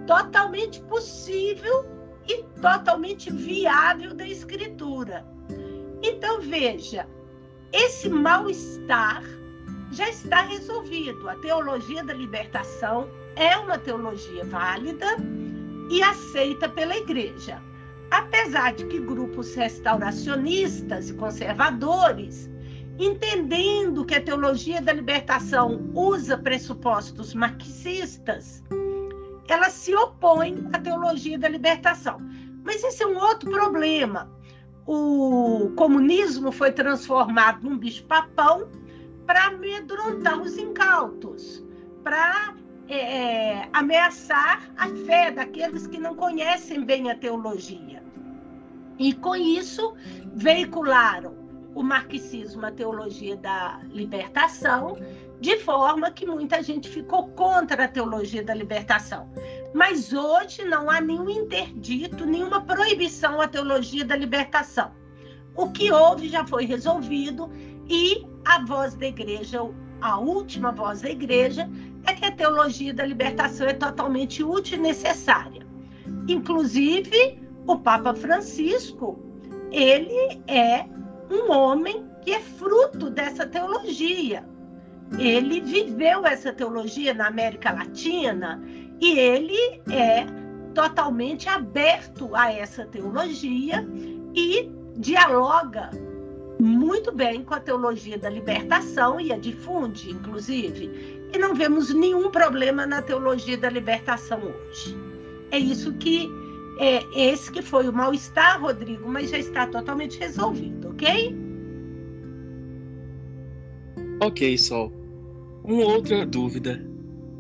totalmente 0.08 0.82
possível 0.84 1.86
e 2.28 2.44
totalmente 2.62 3.32
viável 3.32 4.14
da 4.14 4.26
Escritura. 4.26 5.26
Então, 6.02 6.40
veja, 6.40 7.06
esse 7.72 8.08
mal-estar 8.08 9.24
já 9.94 10.10
está 10.10 10.42
resolvido. 10.42 11.30
A 11.30 11.36
teologia 11.36 12.04
da 12.04 12.14
libertação 12.14 13.08
é 13.36 13.56
uma 13.58 13.78
teologia 13.78 14.44
válida 14.46 15.18
e 15.90 16.02
aceita 16.02 16.68
pela 16.68 16.96
igreja. 16.98 17.62
Apesar 18.12 18.74
de 18.74 18.86
que 18.86 19.00
grupos 19.00 19.56
restauracionistas 19.56 21.10
e 21.10 21.14
conservadores, 21.14 22.50
entendendo 23.00 24.06
que 24.06 24.16
a 24.16 24.22
teologia 24.22 24.82
da 24.82 24.94
libertação 24.94 25.90
usa 25.94 26.38
pressupostos 26.38 27.34
marxistas, 27.34 28.64
ela 29.48 29.70
se 29.70 29.96
opõe 29.96 30.68
à 30.74 30.80
teologia 30.80 31.38
da 31.38 31.50
libertação. 31.50 32.20
Mas 32.64 32.84
esse 32.84 33.04
é 33.04 33.08
um 33.08 33.18
outro 33.18 33.52
problema. 33.52 34.32
O 34.86 35.72
comunismo 35.76 36.52
foi 36.52 36.72
transformado 36.72 37.64
num 37.64 37.78
bicho-papão 37.78 38.68
para 39.26 39.46
amedrontar 39.46 40.40
os 40.40 40.58
incautos, 40.58 41.64
para 42.04 42.56
é, 42.88 42.98
é, 42.98 43.70
ameaçar 43.72 44.70
a 44.78 44.88
fé 45.06 45.32
daqueles 45.32 45.88
que 45.88 45.98
não 45.98 46.16
conhecem 46.16 46.84
bem 46.84 47.10
a 47.10 47.16
teologia. 47.16 48.04
E 49.00 49.14
com 49.14 49.36
isso 49.36 49.96
veicularam 50.36 51.36
o 51.74 51.82
marxismo, 51.82 52.66
a 52.66 52.72
teologia 52.72 53.36
da 53.36 53.80
libertação, 53.90 54.98
de 55.40 55.58
forma 55.60 56.12
que 56.12 56.26
muita 56.26 56.62
gente 56.62 56.88
ficou 56.88 57.30
contra 57.30 57.86
a 57.86 57.88
teologia 57.88 58.44
da 58.44 58.54
libertação. 58.54 59.30
Mas 59.74 60.14
hoje 60.14 60.64
não 60.64 60.90
há 60.90 61.02
nenhum 61.02 61.30
interdito, 61.30 62.26
nenhuma 62.26 62.62
proibição 62.62 63.42
à 63.42 63.48
teologia 63.48 64.06
da 64.06 64.16
libertação. 64.16 64.92
O 65.56 65.72
que 65.72 65.92
houve 65.92 66.30
já 66.30 66.46
foi 66.46 66.66
resolvido 66.66 67.50
e 67.90 68.26
a 68.46 68.64
voz 68.66 68.96
da 68.96 69.08
igreja, 69.08 69.60
a 70.02 70.20
última 70.20 70.72
voz 70.72 71.02
da 71.02 71.10
igreja, 71.10 71.70
é 72.06 72.14
que 72.14 72.26
a 72.26 72.32
teologia 72.32 72.94
da 72.94 73.06
libertação 73.06 73.68
é 73.68 73.74
totalmente 73.74 74.44
útil 74.44 74.78
e 74.78 74.82
necessária. 74.82 75.66
Inclusive, 76.28 77.40
o 77.66 77.78
Papa 77.78 78.14
Francisco, 78.14 79.20
ele 79.72 80.42
é 80.48 80.86
um 81.32 81.52
homem 81.52 82.06
que 82.22 82.32
é 82.32 82.40
fruto 82.40 83.10
dessa 83.10 83.46
teologia. 83.46 84.44
Ele 85.18 85.62
viveu 85.62 86.26
essa 86.26 86.52
teologia 86.52 87.14
na 87.14 87.28
América 87.28 87.72
Latina 87.72 88.62
e 89.00 89.18
ele 89.18 89.82
é 89.92 90.26
totalmente 90.74 91.48
aberto 91.48 92.36
a 92.36 92.52
essa 92.52 92.86
teologia 92.86 93.86
e 94.34 94.70
dialoga 94.98 95.90
muito 96.60 97.12
bem 97.12 97.44
com 97.44 97.54
a 97.54 97.60
teologia 97.60 98.18
da 98.18 98.30
libertação 98.30 99.20
e 99.20 99.32
a 99.32 99.38
difunde, 99.38 100.12
inclusive. 100.12 100.90
E 101.34 101.38
não 101.38 101.56
vemos 101.56 101.94
nenhum 101.94 102.30
problema 102.30 102.86
na 102.86 103.02
teologia 103.02 103.58
da 103.58 103.70
libertação 103.70 104.40
hoje. 104.40 104.96
É 105.52 105.58
isso 105.58 105.94
que 105.94 106.30
é 106.80 107.04
esse 107.16 107.52
que 107.52 107.62
foi 107.62 107.88
o 107.88 107.94
mal-estar, 107.94 108.62
Rodrigo, 108.62 109.08
mas 109.08 109.30
já 109.30 109.38
está 109.38 109.68
totalmente 109.68 110.18
resolvido, 110.20 110.90
ok? 110.90 111.36
Ok, 114.22 114.58
Sol. 114.58 114.92
Uma 115.64 115.84
outra 115.84 116.26
dúvida. 116.26 116.84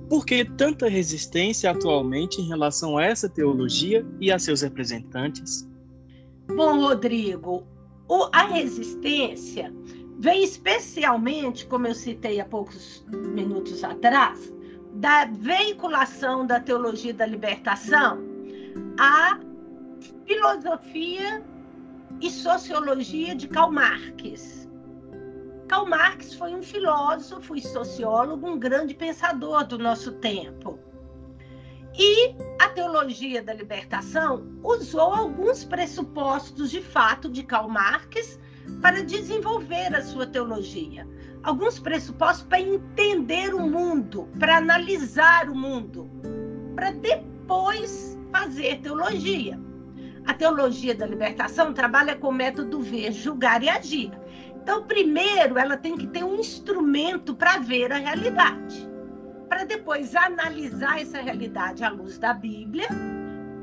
Por 0.09 0.25
que 0.25 0.45
tanta 0.45 0.87
resistência 0.87 1.71
atualmente 1.71 2.39
em 2.39 2.47
relação 2.47 2.97
a 2.97 3.05
essa 3.05 3.27
teologia 3.27 4.05
e 4.19 4.31
a 4.31 4.37
seus 4.37 4.61
representantes? 4.61 5.67
Bom, 6.47 6.81
Rodrigo, 6.81 7.65
o, 8.07 8.29
a 8.31 8.43
resistência 8.43 9.73
vem 10.19 10.43
especialmente, 10.43 11.65
como 11.65 11.87
eu 11.87 11.95
citei 11.95 12.39
há 12.39 12.45
poucos 12.45 13.05
minutos 13.09 13.83
atrás, 13.83 14.53
da 14.93 15.25
veiculação 15.25 16.45
da 16.45 16.59
teologia 16.59 17.13
da 17.13 17.25
libertação, 17.25 18.19
a 18.99 19.39
filosofia 20.25 21.43
e 22.21 22.29
sociologia 22.29 23.35
de 23.35 23.47
Karl 23.47 23.71
Marx. 23.71 24.69
Karl 25.67 25.87
Marx 25.87 26.35
foi 26.35 26.53
um 26.53 26.61
filósofo 26.61 27.55
e 27.55 27.61
sociólogo, 27.61 28.47
um 28.47 28.59
grande 28.59 28.93
pensador 28.93 29.65
do 29.65 29.79
nosso 29.79 30.11
tempo. 30.13 30.79
E 31.97 32.35
a 32.59 32.69
teologia 32.69 33.43
da 33.43 33.53
libertação 33.53 34.47
usou 34.63 35.13
alguns 35.13 35.63
pressupostos 35.63 36.71
de 36.71 36.81
fato 36.81 37.29
de 37.29 37.43
Karl 37.43 37.69
Marx 37.69 38.39
para 38.81 39.03
desenvolver 39.03 39.95
a 39.95 40.01
sua 40.01 40.25
teologia. 40.25 41.07
Alguns 41.43 41.77
pressupostos 41.77 42.47
para 42.47 42.61
entender 42.61 43.53
o 43.53 43.67
mundo, 43.67 44.27
para 44.39 44.57
analisar 44.57 45.49
o 45.49 45.55
mundo, 45.55 46.09
para 46.73 46.91
depois 46.91 48.17
fazer 48.31 48.79
teologia. 48.79 49.59
A 50.25 50.33
teologia 50.33 50.95
da 50.95 51.05
libertação 51.05 51.73
trabalha 51.73 52.15
com 52.15 52.29
o 52.29 52.33
método 52.33 52.79
ver, 52.79 53.11
julgar 53.11 53.61
e 53.61 53.69
agir. 53.69 54.11
Então, 54.55 54.83
primeiro, 54.83 55.59
ela 55.59 55.75
tem 55.75 55.97
que 55.97 56.07
ter 56.07 56.23
um 56.23 56.35
instrumento 56.39 57.35
para 57.35 57.59
ver 57.59 57.91
a 57.91 57.97
realidade, 57.97 58.89
para 59.53 59.65
depois 59.65 60.15
analisar 60.15 60.99
essa 60.99 61.21
realidade 61.21 61.83
à 61.83 61.89
luz 61.89 62.17
da 62.17 62.33
Bíblia 62.33 62.87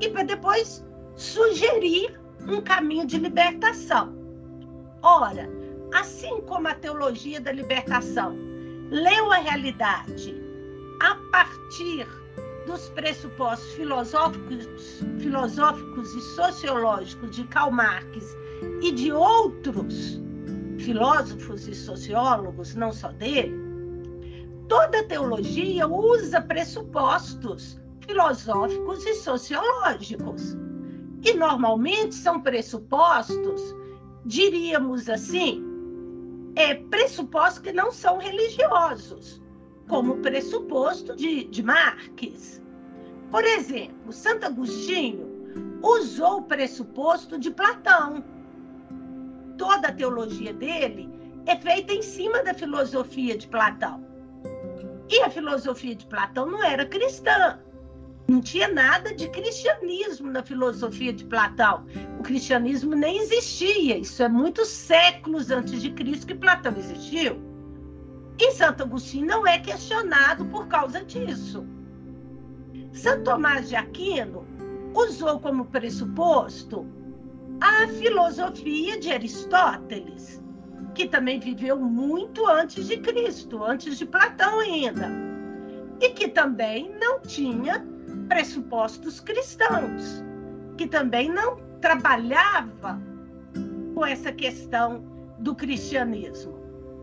e 0.00 0.08
para 0.08 0.22
depois 0.22 0.84
sugerir 1.16 2.16
um 2.46 2.60
caminho 2.60 3.04
de 3.04 3.18
libertação. 3.18 4.16
Ora, 5.02 5.50
assim 5.92 6.42
como 6.42 6.68
a 6.68 6.74
teologia 6.74 7.40
da 7.40 7.50
libertação 7.50 8.38
leu 8.88 9.32
a 9.32 9.38
realidade 9.38 10.40
a 11.02 11.16
partir 11.32 12.06
dos 12.66 12.88
pressupostos 12.90 13.72
filosóficos, 13.72 14.68
filosóficos 15.18 16.14
e 16.14 16.20
sociológicos 16.36 17.34
de 17.34 17.42
Karl 17.48 17.72
Marx 17.72 18.36
e 18.80 18.92
de 18.92 19.10
outros 19.10 20.22
filósofos 20.78 21.66
e 21.66 21.74
sociólogos, 21.74 22.76
não 22.76 22.92
só 22.92 23.08
dele, 23.08 23.59
toda 24.70 25.02
teologia 25.02 25.84
usa 25.88 26.40
pressupostos 26.40 27.76
filosóficos 28.06 29.04
e 29.04 29.14
sociológicos. 29.14 30.56
E 31.24 31.34
normalmente 31.34 32.14
são 32.14 32.40
pressupostos, 32.40 33.74
diríamos 34.24 35.08
assim, 35.08 35.60
é, 36.54 36.76
pressupostos 36.76 37.58
que 37.58 37.72
não 37.72 37.90
são 37.90 38.18
religiosos, 38.18 39.42
como 39.88 40.12
o 40.12 40.20
pressuposto 40.20 41.16
de, 41.16 41.44
de 41.44 41.64
Marx. 41.64 42.62
Por 43.28 43.44
exemplo, 43.44 44.12
Santo 44.12 44.46
Agostinho 44.46 45.28
usou 45.82 46.38
o 46.38 46.42
pressuposto 46.44 47.36
de 47.40 47.50
Platão. 47.50 48.24
Toda 49.58 49.88
a 49.88 49.92
teologia 49.92 50.54
dele 50.54 51.10
é 51.44 51.56
feita 51.56 51.92
em 51.92 52.02
cima 52.02 52.44
da 52.44 52.54
filosofia 52.54 53.36
de 53.36 53.48
Platão. 53.48 54.09
E 55.10 55.20
a 55.22 55.28
filosofia 55.30 55.94
de 55.94 56.06
Platão 56.06 56.46
não 56.46 56.62
era 56.62 56.86
cristã. 56.86 57.58
Não 58.28 58.40
tinha 58.40 58.68
nada 58.68 59.12
de 59.12 59.28
cristianismo 59.28 60.30
na 60.30 60.40
filosofia 60.40 61.12
de 61.12 61.24
Platão. 61.24 61.84
O 62.20 62.22
cristianismo 62.22 62.94
nem 62.94 63.18
existia. 63.18 63.98
Isso 63.98 64.22
é 64.22 64.28
muitos 64.28 64.68
séculos 64.68 65.50
antes 65.50 65.82
de 65.82 65.90
Cristo 65.90 66.28
que 66.28 66.34
Platão 66.36 66.72
existiu. 66.76 67.40
E 68.38 68.52
Santo 68.52 68.84
Agostinho 68.84 69.26
não 69.26 69.44
é 69.44 69.58
questionado 69.58 70.44
por 70.46 70.68
causa 70.68 71.04
disso. 71.04 71.66
Santo 72.92 73.24
Tomás 73.24 73.68
de 73.68 73.74
Aquino 73.74 74.46
usou 74.94 75.40
como 75.40 75.64
pressuposto 75.66 76.86
a 77.60 77.86
filosofia 77.88 78.98
de 78.98 79.10
Aristóteles, 79.10 80.42
que 80.94 81.06
também 81.06 81.38
viveu 81.38 81.78
muito 81.78 82.46
antes 82.46 82.86
de 82.86 82.98
Cristo, 82.98 83.62
antes 83.64 83.98
de 83.98 84.06
Platão 84.06 84.60
ainda, 84.60 85.08
e 86.00 86.10
que 86.10 86.28
também 86.28 86.94
não 87.00 87.20
tinha 87.20 87.86
pressupostos 88.28 89.20
cristãos, 89.20 90.22
que 90.76 90.86
também 90.86 91.28
não 91.28 91.56
trabalhava 91.80 93.00
com 93.94 94.04
essa 94.04 94.32
questão 94.32 95.04
do 95.38 95.54
cristianismo. 95.54 96.58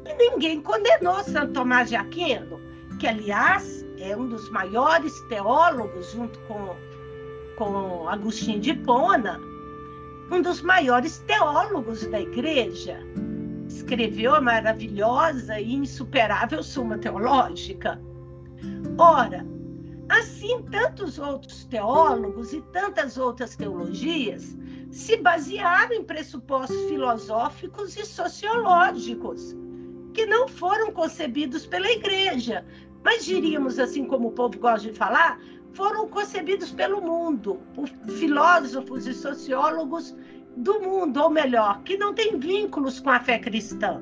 E 0.05 0.13
ninguém 0.15 0.61
condenou 0.61 1.23
Santo 1.23 1.53
Tomás 1.53 1.89
de 1.89 1.95
Aquino, 1.95 2.59
que, 2.99 3.07
aliás, 3.07 3.85
é 3.99 4.15
um 4.15 4.27
dos 4.27 4.49
maiores 4.51 5.19
teólogos, 5.27 6.11
junto 6.11 6.39
com, 6.41 6.75
com 7.57 8.07
Agostinho 8.07 8.59
de 8.59 8.71
Hipona, 8.71 9.39
um 10.31 10.41
dos 10.41 10.61
maiores 10.61 11.19
teólogos 11.19 12.05
da 12.07 12.19
igreja. 12.19 12.99
Escreveu 13.87 14.35
a 14.35 14.41
maravilhosa 14.41 15.61
e 15.61 15.73
insuperável 15.73 16.61
Suma 16.61 16.97
Teológica. 16.97 17.97
Ora, 18.97 19.45
Assim, 20.09 20.61
tantos 20.63 21.17
outros 21.17 21.65
teólogos 21.65 22.51
e 22.51 22.61
tantas 22.73 23.17
outras 23.17 23.55
teologias 23.55 24.57
se 24.91 25.17
basearam 25.17 25.93
em 25.93 26.03
pressupostos 26.03 26.77
filosóficos 26.89 27.95
e 27.97 28.05
sociológicos 28.05 29.55
que 30.13 30.25
não 30.25 30.49
foram 30.49 30.91
concebidos 30.91 31.65
pela 31.65 31.89
igreja, 31.89 32.65
mas 33.03 33.25
diríamos 33.25 33.79
assim 33.79 34.05
como 34.05 34.29
o 34.29 34.31
povo 34.31 34.57
gosta 34.59 34.89
de 34.89 34.97
falar, 34.97 35.39
foram 35.73 36.07
concebidos 36.09 36.71
pelo 36.71 37.01
mundo, 37.01 37.61
por 37.73 37.87
filósofos 38.17 39.07
e 39.07 39.13
sociólogos 39.13 40.15
do 40.57 40.79
mundo, 40.81 41.21
ou 41.21 41.29
melhor, 41.29 41.81
que 41.83 41.97
não 41.97 42.13
têm 42.13 42.39
vínculos 42.39 42.99
com 42.99 43.11
a 43.11 43.19
fé 43.19 43.37
cristã. 43.37 44.01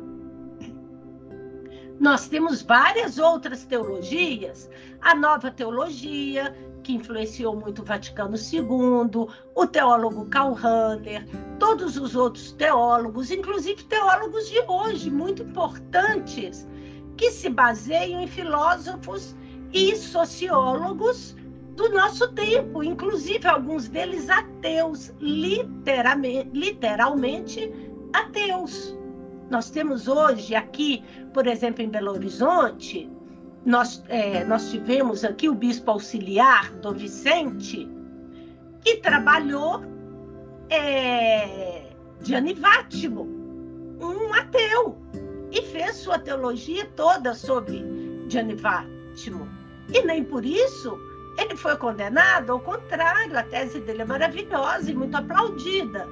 Nós 1.99 2.27
temos 2.27 2.61
várias 2.61 3.17
outras 3.17 3.65
teologias, 3.65 4.69
a 5.01 5.15
nova 5.15 5.51
teologia, 5.51 6.55
que 6.83 6.93
influenciou 6.93 7.55
muito 7.55 7.81
o 7.81 7.85
Vaticano 7.85 8.35
II, 8.35 9.27
o 9.55 9.67
teólogo 9.67 10.25
Karl 10.25 10.53
Rahner, 10.53 11.27
todos 11.57 11.97
os 11.97 12.15
outros 12.15 12.51
teólogos, 12.53 13.31
inclusive 13.31 13.83
teólogos 13.85 14.49
de 14.49 14.59
hoje, 14.67 15.09
muito 15.09 15.41
importantes, 15.41 16.67
que 17.17 17.31
se 17.31 17.49
baseiam 17.49 18.21
em 18.21 18.27
filósofos 18.27 19.35
e 19.73 19.95
sociólogos 19.95 21.35
do 21.75 21.89
nosso 21.89 22.31
tempo, 22.33 22.83
inclusive 22.83 23.47
alguns 23.47 23.87
deles 23.87 24.29
ateus, 24.29 25.13
literalmente, 25.19 27.71
ateus. 28.13 28.97
Nós 29.49 29.69
temos 29.69 30.07
hoje 30.07 30.55
aqui, 30.55 31.03
por 31.33 31.47
exemplo, 31.47 31.83
em 31.83 31.89
Belo 31.89 32.11
Horizonte, 32.11 33.09
nós, 33.65 34.03
é, 34.07 34.45
nós 34.45 34.71
tivemos 34.71 35.25
aqui 35.25 35.49
o 35.49 35.55
bispo 35.55 35.91
auxiliar, 35.91 36.71
Dom 36.75 36.93
Vicente, 36.93 37.89
que 38.81 38.97
trabalhou 38.97 39.81
é, 40.69 41.91
Anivátimo, 42.35 43.27
um 43.99 44.33
ateu, 44.33 44.97
e 45.51 45.61
fez 45.61 45.97
sua 45.97 46.19
teologia 46.19 46.85
toda 46.95 47.33
sobre 47.33 47.83
Gianni 48.27 48.57
E 49.93 50.01
nem 50.03 50.23
por 50.23 50.43
isso 50.43 50.97
ele 51.37 51.55
foi 51.55 51.75
condenado, 51.75 52.51
ao 52.51 52.59
contrário, 52.59 53.37
a 53.37 53.43
tese 53.43 53.79
dele 53.81 54.01
é 54.03 54.05
maravilhosa 54.05 54.89
e 54.89 54.95
muito 54.95 55.15
aplaudida. 55.15 56.07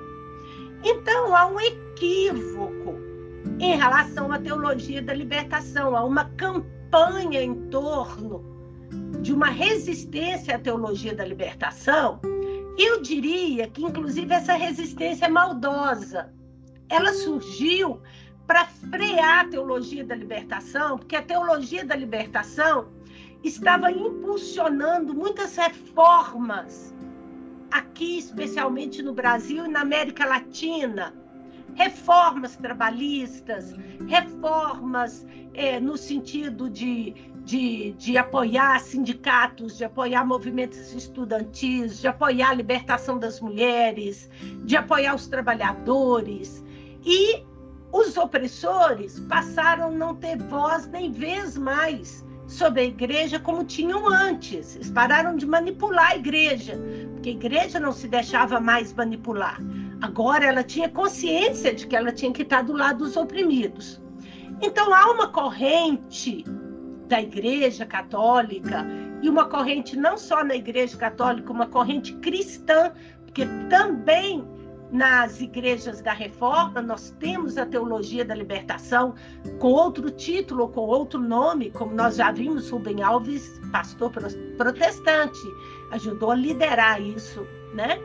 Então 0.84 1.36
há 1.36 1.48
um 1.48 1.60
equívoco 1.60 2.96
em 3.60 3.78
relação 3.78 4.32
à 4.32 4.40
teologia 4.40 5.02
da 5.02 5.14
libertação, 5.14 5.96
há 5.96 6.04
uma 6.04 6.26
campanha 6.32 7.42
em 7.42 7.70
torno 7.70 8.44
de 9.22 9.34
uma 9.34 9.48
resistência 9.48 10.56
à 10.56 10.60
teologia 10.60 11.16
da 11.16 11.26
libertação. 11.26 12.20
Eu 12.78 13.02
diria 13.02 13.68
que, 13.68 13.84
inclusive, 13.84 14.34
essa 14.34 14.54
resistência 14.54 15.26
é 15.26 15.30
maldosa. 15.30 16.34
Ela 16.90 17.14
surgiu 17.14 18.02
para 18.46 18.66
frear 18.66 19.46
a 19.46 19.48
teologia 19.48 20.04
da 20.04 20.16
libertação, 20.16 20.98
porque 20.98 21.16
a 21.16 21.22
teologia 21.22 21.86
da 21.86 21.96
libertação 21.96 22.88
estava 23.44 23.92
impulsionando 23.92 25.14
muitas 25.14 25.56
reformas 25.58 26.94
aqui, 27.70 28.20
especialmente 28.20 29.02
no 29.02 29.14
Brasil 29.14 29.66
e 29.66 29.68
na 29.68 29.82
América 29.82 30.26
Latina, 30.26 31.14
reformas 31.76 32.56
trabalhistas, 32.56 33.74
reformas 34.08 35.26
é, 35.54 35.80
no 35.80 35.98
sentido 35.98 36.70
de, 36.70 37.14
de, 37.44 37.94
de 37.94 38.18
apoiar 38.18 38.80
sindicatos, 38.80 39.78
de 39.78 39.84
apoiar 39.84 40.24
movimentos 40.24 40.94
estudantis, 40.94 42.00
de 42.00 42.08
apoiar 42.08 42.52
a 42.52 42.54
libertação 42.54 43.18
das 43.18 43.42
mulheres, 43.42 44.30
de 44.64 44.78
apoiar 44.78 45.16
os 45.16 45.28
trabalhadores. 45.28 46.64
E 47.04 47.44
os 47.92 48.16
opressores 48.18 49.20
passaram 49.22 49.88
a 49.88 49.92
não 49.92 50.16
ter 50.16 50.38
voz 50.38 50.88
nem 50.88 51.12
vez 51.12 51.58
mais 51.58 52.24
sobre 52.54 52.82
a 52.82 52.86
igreja 52.86 53.40
como 53.40 53.64
tinham 53.64 54.08
antes. 54.08 54.76
Eles 54.76 54.92
pararam 54.92 55.36
de 55.36 55.46
manipular 55.46 56.12
a 56.12 56.16
igreja, 56.16 56.80
porque 57.14 57.30
a 57.30 57.34
igreja 57.34 57.80
não 57.80 57.92
se 57.92 58.08
deixava 58.08 58.60
mais 58.60 58.94
manipular. 58.94 59.60
Agora 60.02 60.46
ela 60.46 60.64
tinha 60.64 60.88
consciência 60.90 61.74
de 61.74 61.88
que 61.88 61.96
ela 61.96 62.12
tinha 62.12 62.32
que 62.32 62.44
estar 62.44 62.62
do 62.62 62.74
lado 62.74 63.00
dos 63.00 63.18
oprimidos. 63.18 64.02
Então 64.62 64.94
há 64.94 65.12
uma 65.12 65.28
corrente 65.28 66.44
da 67.08 67.22
Igreja 67.22 67.86
Católica 67.86 68.86
e 69.22 69.30
uma 69.30 69.46
corrente 69.46 69.98
não 69.98 70.18
só 70.18 70.44
na 70.44 70.56
Igreja 70.56 70.96
Católica, 70.98 71.52
uma 71.52 71.68
corrente 71.68 72.14
cristã, 72.16 72.92
porque 73.26 73.46
também 73.70 74.46
nas 74.94 75.42
igrejas 75.42 76.02
da 76.02 76.14
Reforma 76.14 76.80
nós 76.80 77.10
temos 77.20 77.58
a 77.58 77.66
teologia 77.66 78.24
da 78.24 78.36
libertação 78.36 79.16
com 79.60 79.70
outro 79.70 80.12
título, 80.12 80.70
com 80.70 80.82
outro 80.82 81.20
nome, 81.20 81.72
como 81.72 81.96
nós 81.96 82.18
já 82.18 82.32
vimos 82.32 82.70
Rubem 82.70 83.02
Alves, 83.02 83.60
pastor 83.72 84.12
protestante, 84.56 85.42
ajudou 85.90 86.30
a 86.30 86.36
liderar 86.36 87.02
isso, 87.02 87.46
né? 87.74 87.98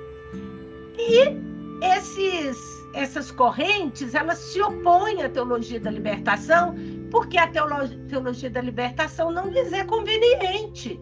E 0.98 1.84
esses, 1.84 2.58
essas 2.94 3.30
correntes 3.30 4.14
elas 4.14 4.38
se 4.38 4.60
opõem 4.62 5.22
à 5.22 5.28
teologia 5.28 5.78
da 5.78 5.90
libertação 5.90 6.74
porque 7.10 7.36
a 7.36 7.48
teologia, 7.48 7.98
teologia 8.08 8.50
da 8.50 8.62
libertação 8.62 9.30
não 9.30 9.48
lhes 9.50 9.74
é 9.74 9.84
conveniente, 9.84 10.98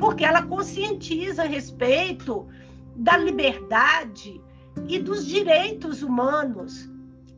porque 0.00 0.24
ela 0.24 0.42
conscientiza 0.42 1.42
a 1.42 1.46
respeito 1.46 2.48
da 2.96 3.16
liberdade 3.16 4.42
e 4.86 4.98
dos 4.98 5.26
direitos 5.26 6.02
humanos, 6.02 6.88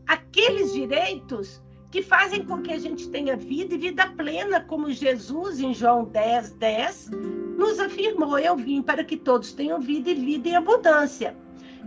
aqueles 0.06 0.72
direitos 0.72 1.62
que 1.90 2.02
fazem 2.02 2.44
com 2.44 2.62
que 2.62 2.72
a 2.72 2.78
gente 2.78 3.08
tenha 3.08 3.36
vida 3.36 3.74
e 3.74 3.78
vida 3.78 4.06
plena, 4.08 4.60
como 4.60 4.90
Jesus, 4.90 5.60
em 5.60 5.74
João 5.74 6.04
10, 6.04 6.52
10, 6.52 7.10
nos 7.56 7.80
afirmou: 7.80 8.38
Eu 8.38 8.56
vim 8.56 8.82
para 8.82 9.04
que 9.04 9.16
todos 9.16 9.52
tenham 9.52 9.80
vida 9.80 10.10
e 10.10 10.14
vida 10.14 10.48
em 10.48 10.56
abundância. 10.56 11.36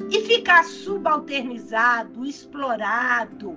E 0.09 0.21
ficar 0.21 0.63
subalternizado, 0.63 2.25
explorado, 2.25 3.55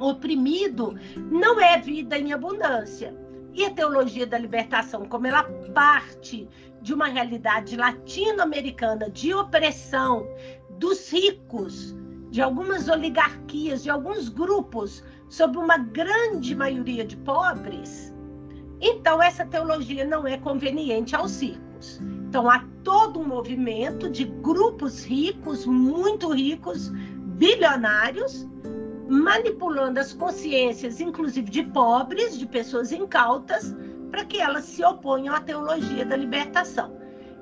oprimido, 0.00 0.98
não 1.30 1.60
é 1.60 1.78
vida 1.78 2.18
em 2.18 2.32
abundância. 2.32 3.16
E 3.54 3.64
a 3.64 3.70
teologia 3.70 4.26
da 4.26 4.36
libertação, 4.36 5.06
como 5.06 5.26
ela 5.26 5.44
parte 5.72 6.48
de 6.82 6.92
uma 6.92 7.06
realidade 7.06 7.76
latino-americana 7.76 9.08
de 9.08 9.32
opressão 9.32 10.28
dos 10.78 11.10
ricos, 11.10 11.94
de 12.30 12.42
algumas 12.42 12.88
oligarquias, 12.88 13.82
de 13.82 13.90
alguns 13.90 14.28
grupos, 14.28 15.02
sobre 15.28 15.58
uma 15.58 15.78
grande 15.78 16.54
maioria 16.54 17.04
de 17.04 17.16
pobres, 17.16 18.12
então 18.80 19.22
essa 19.22 19.44
teologia 19.44 20.04
não 20.04 20.26
é 20.26 20.36
conveniente 20.36 21.16
aos 21.16 21.40
ricos. 21.40 22.00
Então, 22.28 22.50
há 22.50 22.64
todo 22.82 23.20
um 23.20 23.26
movimento 23.26 24.10
de 24.10 24.24
grupos 24.24 25.04
ricos, 25.04 25.64
muito 25.64 26.32
ricos, 26.32 26.90
bilionários, 27.38 28.46
manipulando 29.08 30.00
as 30.00 30.12
consciências, 30.12 31.00
inclusive 31.00 31.50
de 31.50 31.62
pobres, 31.64 32.38
de 32.38 32.46
pessoas 32.46 32.92
incautas, 32.92 33.74
para 34.10 34.24
que 34.24 34.38
elas 34.38 34.64
se 34.64 34.84
oponham 34.84 35.34
à 35.34 35.40
teologia 35.40 36.04
da 36.04 36.16
libertação. 36.16 36.96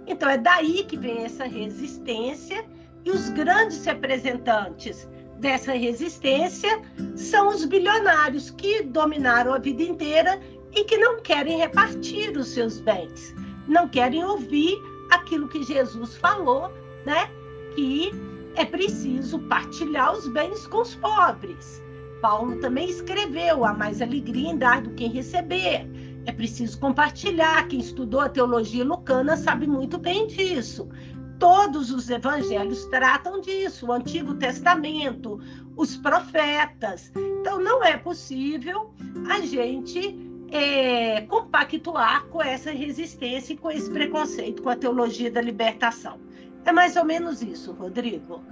Então, 0.06 0.28
é 0.28 0.36
daí 0.36 0.84
que 0.84 0.96
vem 0.96 1.24
essa 1.24 1.44
resistência, 1.44 2.64
e 3.04 3.10
os 3.10 3.28
grandes 3.30 3.84
representantes 3.84 5.08
dessa 5.38 5.72
resistência 5.72 6.80
são 7.16 7.48
os 7.48 7.64
bilionários 7.64 8.50
que 8.50 8.82
dominaram 8.82 9.52
a 9.52 9.58
vida 9.58 9.82
inteira 9.82 10.40
e 10.72 10.84
que 10.84 10.96
não 10.96 11.20
querem 11.20 11.58
repartir 11.58 12.36
os 12.36 12.48
seus 12.48 12.80
bens 12.80 13.34
não 13.66 13.88
querem 13.88 14.24
ouvir 14.24 14.78
aquilo 15.10 15.48
que 15.48 15.62
Jesus 15.62 16.16
falou, 16.16 16.70
né? 17.04 17.30
Que 17.74 18.10
é 18.56 18.64
preciso 18.64 19.38
partilhar 19.40 20.12
os 20.12 20.28
bens 20.28 20.66
com 20.66 20.82
os 20.82 20.94
pobres. 20.94 21.82
Paulo 22.20 22.56
também 22.60 22.88
escreveu: 22.88 23.64
há 23.64 23.72
mais 23.72 24.00
alegria 24.00 24.50
em 24.50 24.56
dar 24.56 24.82
do 24.82 24.90
que 24.90 25.04
em 25.04 25.10
receber. 25.10 25.88
É 26.26 26.32
preciso 26.32 26.78
compartilhar. 26.78 27.66
Quem 27.68 27.80
estudou 27.80 28.20
a 28.20 28.28
teologia 28.28 28.84
lucana 28.84 29.36
sabe 29.36 29.66
muito 29.66 29.98
bem 29.98 30.26
disso. 30.26 30.88
Todos 31.38 31.90
os 31.90 32.08
evangelhos 32.08 32.84
tratam 32.86 33.40
disso, 33.40 33.86
o 33.86 33.92
Antigo 33.92 34.34
Testamento, 34.34 35.40
os 35.76 35.96
profetas. 35.96 37.12
Então, 37.40 37.60
não 37.60 37.82
é 37.82 37.96
possível 37.96 38.94
a 39.28 39.40
gente 39.40 40.16
é, 40.50 41.22
compactuar 41.22 42.26
com 42.26 42.40
essa 42.42 42.70
resistência 42.70 43.54
e 43.54 43.56
com 43.56 43.70
esse 43.70 43.90
preconceito 43.90 44.62
com 44.62 44.68
a 44.68 44.76
teologia 44.76 45.30
da 45.30 45.40
libertação. 45.40 46.18
É 46.64 46.72
mais 46.72 46.96
ou 46.96 47.04
menos 47.04 47.42
isso, 47.42 47.72
Rodrigo. 47.72 48.42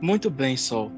Muito 0.00 0.30
bem, 0.30 0.56
Sol. 0.56 0.90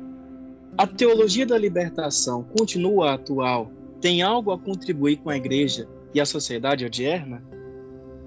A 0.79 0.87
teologia 0.87 1.45
da 1.45 1.59
libertação 1.59 2.45
continua 2.45 3.15
atual? 3.15 3.71
Tem 4.01 4.23
algo 4.23 4.51
a 4.51 4.59
contribuir 4.59 5.19
com 5.19 5.29
a 5.29 5.37
igreja 5.37 5.89
e 6.15 6.21
a 6.21 6.27
sociedade 6.27 6.85
odierna? 6.85 7.43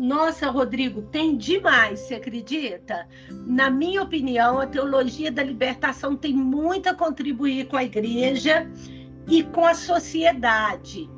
Nossa, 0.01 0.49
Rodrigo, 0.49 1.03
tem 1.03 1.37
demais, 1.37 1.99
você 2.01 2.15
acredita? 2.15 3.07
Na 3.45 3.69
minha 3.69 4.01
opinião, 4.01 4.59
a 4.59 4.67
teologia 4.67 5.31
da 5.31 5.41
libertação 5.41 6.15
tem 6.17 6.33
muito 6.33 6.89
a 6.89 6.93
contribuir 6.93 7.67
com 7.67 7.77
a 7.77 7.83
igreja 7.83 8.69
e 9.27 9.41
com 9.43 9.65
a 9.65 9.73
sociedade, 9.73 11.09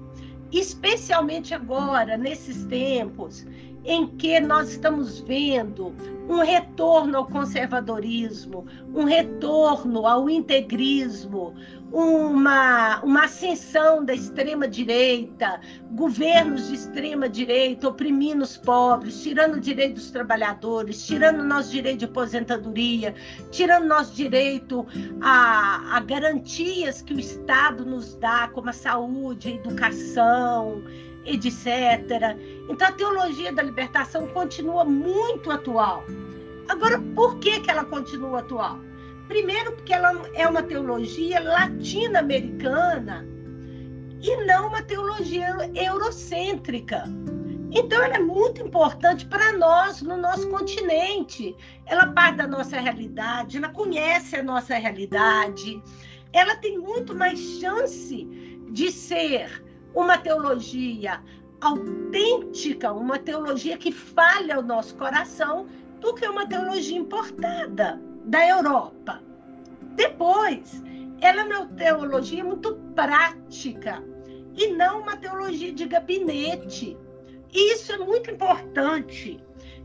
especialmente 0.52 1.54
agora, 1.54 2.18
nesses 2.18 2.66
tempos 2.66 3.46
em 3.88 4.06
que 4.06 4.40
nós 4.40 4.72
estamos 4.72 5.22
vendo 5.22 5.96
um 6.28 6.40
retorno 6.44 7.18
ao 7.18 7.26
conservadorismo, 7.26 8.66
um 8.94 9.06
retorno 9.06 10.06
ao 10.06 10.30
integrismo, 10.30 11.56
uma, 11.92 13.02
uma 13.02 13.26
ascensão 13.26 14.04
da 14.04 14.14
extrema-direita, 14.14 15.60
governos 15.92 16.68
de 16.68 16.76
extrema-direita 16.76 17.88
oprimindo 17.88 18.44
os 18.44 18.58
pobres, 18.58 19.22
tirando 19.22 19.56
o 19.56 19.60
direito 19.60 19.96
dos 19.96 20.12
trabalhadores, 20.12 21.06
tirando 21.06 21.40
o 21.40 21.44
nosso 21.44 21.72
direito 21.72 22.00
de 22.00 22.06
aposentadoria, 22.06 23.16
tirando 23.52 23.84
o 23.84 23.88
nosso 23.88 24.14
direito 24.14 24.86
a, 25.22 25.98
a 25.98 26.00
garantias 26.02 27.02
que 27.02 27.14
o 27.14 27.20
Estado 27.20 27.86
nos 27.86 28.16
dá, 28.16 28.50
como 28.50 28.70
a 28.70 28.74
saúde, 28.74 29.48
a 29.48 29.52
educação, 29.52 30.84
etc. 31.26 32.38
Então 32.70 32.88
a 32.88 32.92
teologia 32.92 33.52
da 33.54 33.64
libertação 33.64 34.28
continua 34.28 34.84
muito 34.84 35.50
atual. 35.52 36.04
Agora, 36.68 37.00
por 37.16 37.38
que, 37.40 37.62
que 37.62 37.72
ela 37.72 37.86
continua 37.86 38.40
atual? 38.40 38.87
Primeiro, 39.28 39.74
porque 39.74 39.94
ela 39.94 40.14
é 40.34 40.48
uma 40.48 40.64
teologia 40.64 41.42
latino-americana 41.42 43.28
e 44.22 44.46
não 44.46 44.70
uma 44.70 44.82
teologia 44.82 45.54
eurocêntrica. 45.76 47.04
Então, 47.72 48.02
ela 48.02 48.16
é 48.16 48.20
muito 48.20 48.62
importante 48.62 49.26
para 49.26 49.52
nós 49.52 50.02
no 50.02 50.16
nosso 50.16 50.50
continente. 50.50 51.54
Ela 51.86 52.08
parte 52.08 52.38
da 52.38 52.48
nossa 52.48 52.80
realidade, 52.80 53.58
ela 53.58 53.70
conhece 53.70 54.38
a 54.38 54.44
nossa 54.44 54.76
realidade, 54.76 55.82
ela 56.32 56.56
tem 56.56 56.78
muito 56.78 57.14
mais 57.14 57.38
chance 57.60 58.26
de 58.72 58.92
ser 58.92 59.62
uma 59.94 60.18
teologia 60.18 61.22
autêntica, 61.60 62.94
uma 62.94 63.20
teologia 63.20 63.78
que 63.78 63.92
fale 63.92 64.54
ao 64.54 64.64
nosso 64.64 64.96
coração, 64.96 65.68
do 66.00 66.14
que 66.14 66.28
uma 66.28 66.48
teologia 66.48 66.98
importada 66.98 68.07
da 68.28 68.48
Europa. 68.48 69.22
Depois, 69.96 70.84
ela 71.22 71.42
é 71.42 71.46
uma 71.46 71.66
teologia 71.70 72.44
muito 72.44 72.76
prática 72.94 74.04
e 74.56 74.68
não 74.74 75.02
uma 75.02 75.18
teologia 75.18 75.74
de 75.74 75.86
gabinete. 75.86 76.98
E 77.52 77.74
isso 77.74 77.92
é 77.94 77.98
muito 77.98 78.30
importante, 78.30 79.40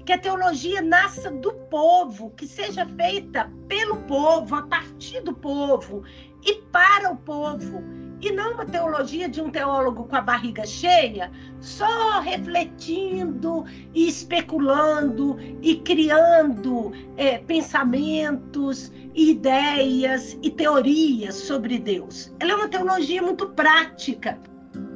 que 0.04 0.12
a 0.12 0.18
teologia 0.18 0.82
nasça 0.82 1.30
do 1.30 1.52
povo, 1.70 2.30
que 2.30 2.46
seja 2.46 2.84
feita 2.84 3.50
pelo 3.68 3.96
povo, 4.02 4.56
a 4.56 4.62
partir 4.62 5.20
do 5.22 5.32
povo 5.32 6.02
e 6.44 6.54
para 6.72 7.12
o 7.12 7.16
povo 7.16 8.01
e 8.22 8.30
não 8.30 8.54
uma 8.54 8.64
teologia 8.64 9.28
de 9.28 9.40
um 9.40 9.50
teólogo 9.50 10.04
com 10.04 10.14
a 10.14 10.20
barriga 10.20 10.64
cheia, 10.64 11.30
só 11.60 12.20
refletindo 12.20 13.64
e 13.92 14.08
especulando 14.08 15.36
e 15.60 15.76
criando 15.76 16.92
é, 17.16 17.38
pensamentos, 17.38 18.92
ideias 19.12 20.38
e 20.40 20.50
teorias 20.50 21.34
sobre 21.34 21.80
Deus. 21.80 22.32
Ela 22.38 22.52
é 22.52 22.54
uma 22.54 22.68
teologia 22.68 23.20
muito 23.20 23.48
prática. 23.48 24.38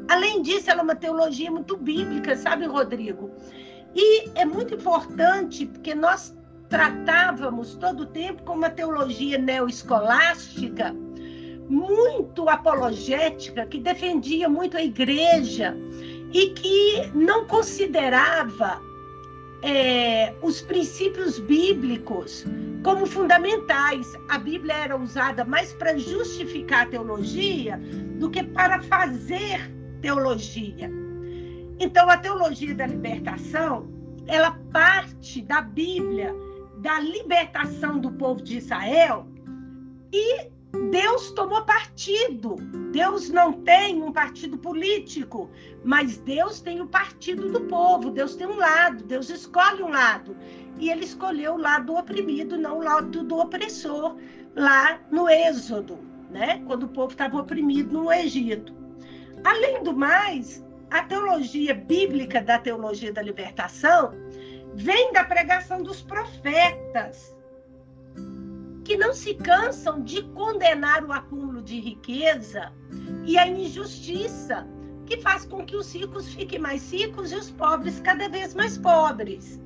Além 0.08 0.40
disso, 0.40 0.70
ela 0.70 0.80
é 0.80 0.84
uma 0.84 0.94
teologia 0.94 1.50
muito 1.50 1.76
bíblica, 1.76 2.36
sabe, 2.36 2.64
Rodrigo? 2.66 3.28
E 3.92 4.30
é 4.36 4.44
muito 4.44 4.74
importante 4.74 5.66
porque 5.66 5.96
nós 5.96 6.32
tratávamos 6.68 7.74
todo 7.74 8.04
o 8.04 8.06
tempo 8.06 8.44
com 8.44 8.52
uma 8.52 8.70
teologia 8.70 9.36
neoescolástica 9.36 10.94
muito 11.68 12.48
apologética, 12.48 13.66
que 13.66 13.78
defendia 13.78 14.48
muito 14.48 14.76
a 14.76 14.82
igreja 14.82 15.76
e 16.32 16.50
que 16.50 17.10
não 17.14 17.46
considerava 17.46 18.80
é, 19.62 20.34
os 20.42 20.60
princípios 20.62 21.38
bíblicos 21.38 22.44
como 22.82 23.06
fundamentais. 23.06 24.12
A 24.28 24.38
Bíblia 24.38 24.74
era 24.74 24.96
usada 24.96 25.44
mais 25.44 25.72
para 25.72 25.96
justificar 25.98 26.86
a 26.86 26.90
teologia 26.90 27.80
do 28.18 28.30
que 28.30 28.42
para 28.42 28.80
fazer 28.82 29.72
teologia. 30.00 30.90
Então, 31.78 32.08
a 32.08 32.16
teologia 32.16 32.74
da 32.74 32.86
libertação, 32.86 33.88
ela 34.26 34.52
parte 34.72 35.42
da 35.42 35.60
Bíblia, 35.60 36.34
da 36.78 37.00
libertação 37.00 37.98
do 37.98 38.10
povo 38.12 38.42
de 38.42 38.58
Israel, 38.58 39.26
e 40.12 40.48
Deus 40.90 41.30
tomou 41.32 41.62
partido. 41.64 42.56
Deus 42.92 43.28
não 43.28 43.52
tem 43.52 44.02
um 44.02 44.12
partido 44.12 44.56
político, 44.58 45.50
mas 45.84 46.18
Deus 46.18 46.60
tem 46.60 46.80
o 46.80 46.86
partido 46.86 47.50
do 47.50 47.62
povo. 47.62 48.10
Deus 48.10 48.36
tem 48.36 48.46
um 48.46 48.56
lado, 48.56 49.04
Deus 49.04 49.28
escolhe 49.28 49.82
um 49.82 49.90
lado. 49.90 50.36
E 50.78 50.90
ele 50.90 51.04
escolheu 51.04 51.54
o 51.54 51.58
lado 51.58 51.86
do 51.86 51.96
oprimido, 51.96 52.56
não 52.56 52.78
o 52.78 52.82
lado 52.82 53.24
do 53.24 53.38
opressor, 53.38 54.16
lá 54.54 55.00
no 55.10 55.28
Êxodo, 55.28 55.98
né? 56.30 56.62
quando 56.66 56.84
o 56.84 56.88
povo 56.88 57.12
estava 57.12 57.38
oprimido 57.38 57.92
no 57.92 58.12
Egito. 58.12 58.74
Além 59.44 59.82
do 59.82 59.96
mais, 59.96 60.64
a 60.90 61.02
teologia 61.02 61.74
bíblica 61.74 62.40
da 62.40 62.58
teologia 62.58 63.12
da 63.12 63.22
libertação 63.22 64.12
vem 64.74 65.12
da 65.12 65.24
pregação 65.24 65.82
dos 65.82 66.02
profetas 66.02 67.35
que 68.86 68.96
não 68.96 69.12
se 69.12 69.34
cansam 69.34 70.00
de 70.00 70.22
condenar 70.30 71.04
o 71.04 71.12
acúmulo 71.12 71.60
de 71.60 71.80
riqueza 71.80 72.72
e 73.24 73.36
a 73.36 73.44
injustiça, 73.44 74.64
que 75.04 75.20
faz 75.20 75.44
com 75.44 75.66
que 75.66 75.74
os 75.74 75.92
ricos 75.92 76.32
fiquem 76.32 76.60
mais 76.60 76.92
ricos 76.92 77.32
e 77.32 77.34
os 77.34 77.50
pobres 77.50 77.98
cada 77.98 78.28
vez 78.28 78.54
mais 78.54 78.78
pobres. 78.78 79.60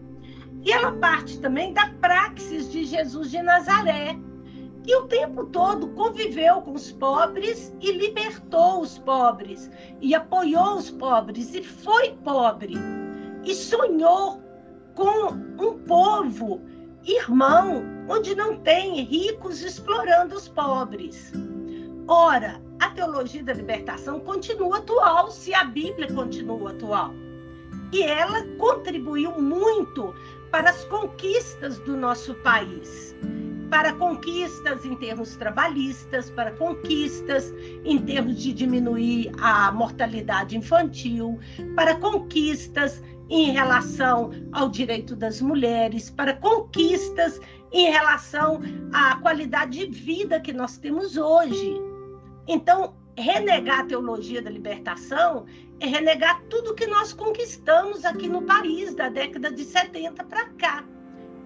E 0.63 0.73
ela 0.73 0.93
parte 0.93 1.39
também 1.39 1.75
da 1.75 1.91
praxis 2.01 2.73
de 2.73 2.87
Jesus 2.87 3.31
de 3.31 3.43
Nazaré, 3.43 4.19
que 4.85 4.97
o 4.97 5.07
tempo 5.07 5.45
todo 5.45 5.89
conviveu 5.89 6.63
com 6.63 6.73
os 6.73 6.91
pobres 6.91 7.75
e 7.79 7.93
libertou 7.93 8.81
os 8.81 8.97
pobres, 8.97 9.71
e 10.01 10.15
apoiou 10.15 10.79
os 10.79 10.91
pobres, 10.91 11.55
e 11.55 11.63
foi 11.63 12.15
pobre, 12.25 12.73
e 13.45 13.55
sonhou 13.55 14.43
com 14.95 15.29
um 15.63 15.79
povo 15.85 16.63
irmão, 17.05 17.85
onde 18.09 18.35
não 18.35 18.57
tem 18.57 19.03
ricos 19.03 19.63
explorando 19.63 20.35
os 20.35 20.49
pobres. 20.49 21.33
Ora, 22.07 22.61
a 22.81 22.91
teologia 22.91 23.43
da 23.43 23.53
libertação 23.53 24.21
continua 24.21 24.79
atual 24.79 25.31
se 25.31 25.55
a 25.55 25.65
Bíblia 25.65 26.13
continua 26.13 26.71
atual. 26.71 27.13
E 27.93 28.03
ela 28.03 28.45
contribuiu 28.59 29.41
muito 29.41 30.15
para 30.51 30.71
as 30.71 30.85
conquistas 30.85 31.79
do 31.81 31.97
nosso 31.97 32.35
país. 32.37 33.15
Para 33.71 33.93
conquistas 33.93 34.85
em 34.85 34.97
termos 34.97 35.37
trabalhistas, 35.37 36.29
para 36.31 36.51
conquistas 36.53 37.55
em 37.85 37.99
termos 37.99 38.43
de 38.43 38.53
diminuir 38.53 39.31
a 39.41 39.71
mortalidade 39.71 40.57
infantil, 40.57 41.39
para 41.77 41.95
conquistas 41.95 43.01
em 43.31 43.53
relação 43.53 44.31
ao 44.53 44.69
direito 44.69 45.14
das 45.14 45.40
mulheres, 45.40 46.11
para 46.11 46.35
conquistas 46.35 47.40
em 47.73 47.88
relação 47.88 48.61
à 48.93 49.16
qualidade 49.16 49.87
de 49.87 49.87
vida 49.87 50.40
que 50.40 50.53
nós 50.53 50.77
temos 50.77 51.16
hoje. 51.16 51.81
Então, 52.49 52.95
renegar 53.16 53.81
a 53.81 53.85
teologia 53.85 54.43
da 54.43 54.51
libertação 54.51 55.47
é 55.79 55.87
renegar 55.87 56.43
tudo 56.51 56.75
que 56.75 56.87
nós 56.87 57.12
conquistamos 57.12 58.05
aqui 58.05 58.29
no 58.29 58.43
país 58.43 58.95
da 58.95 59.09
década 59.09 59.53
de 59.53 59.64
70 59.64 60.25
para 60.25 60.47
cá. 60.51 60.85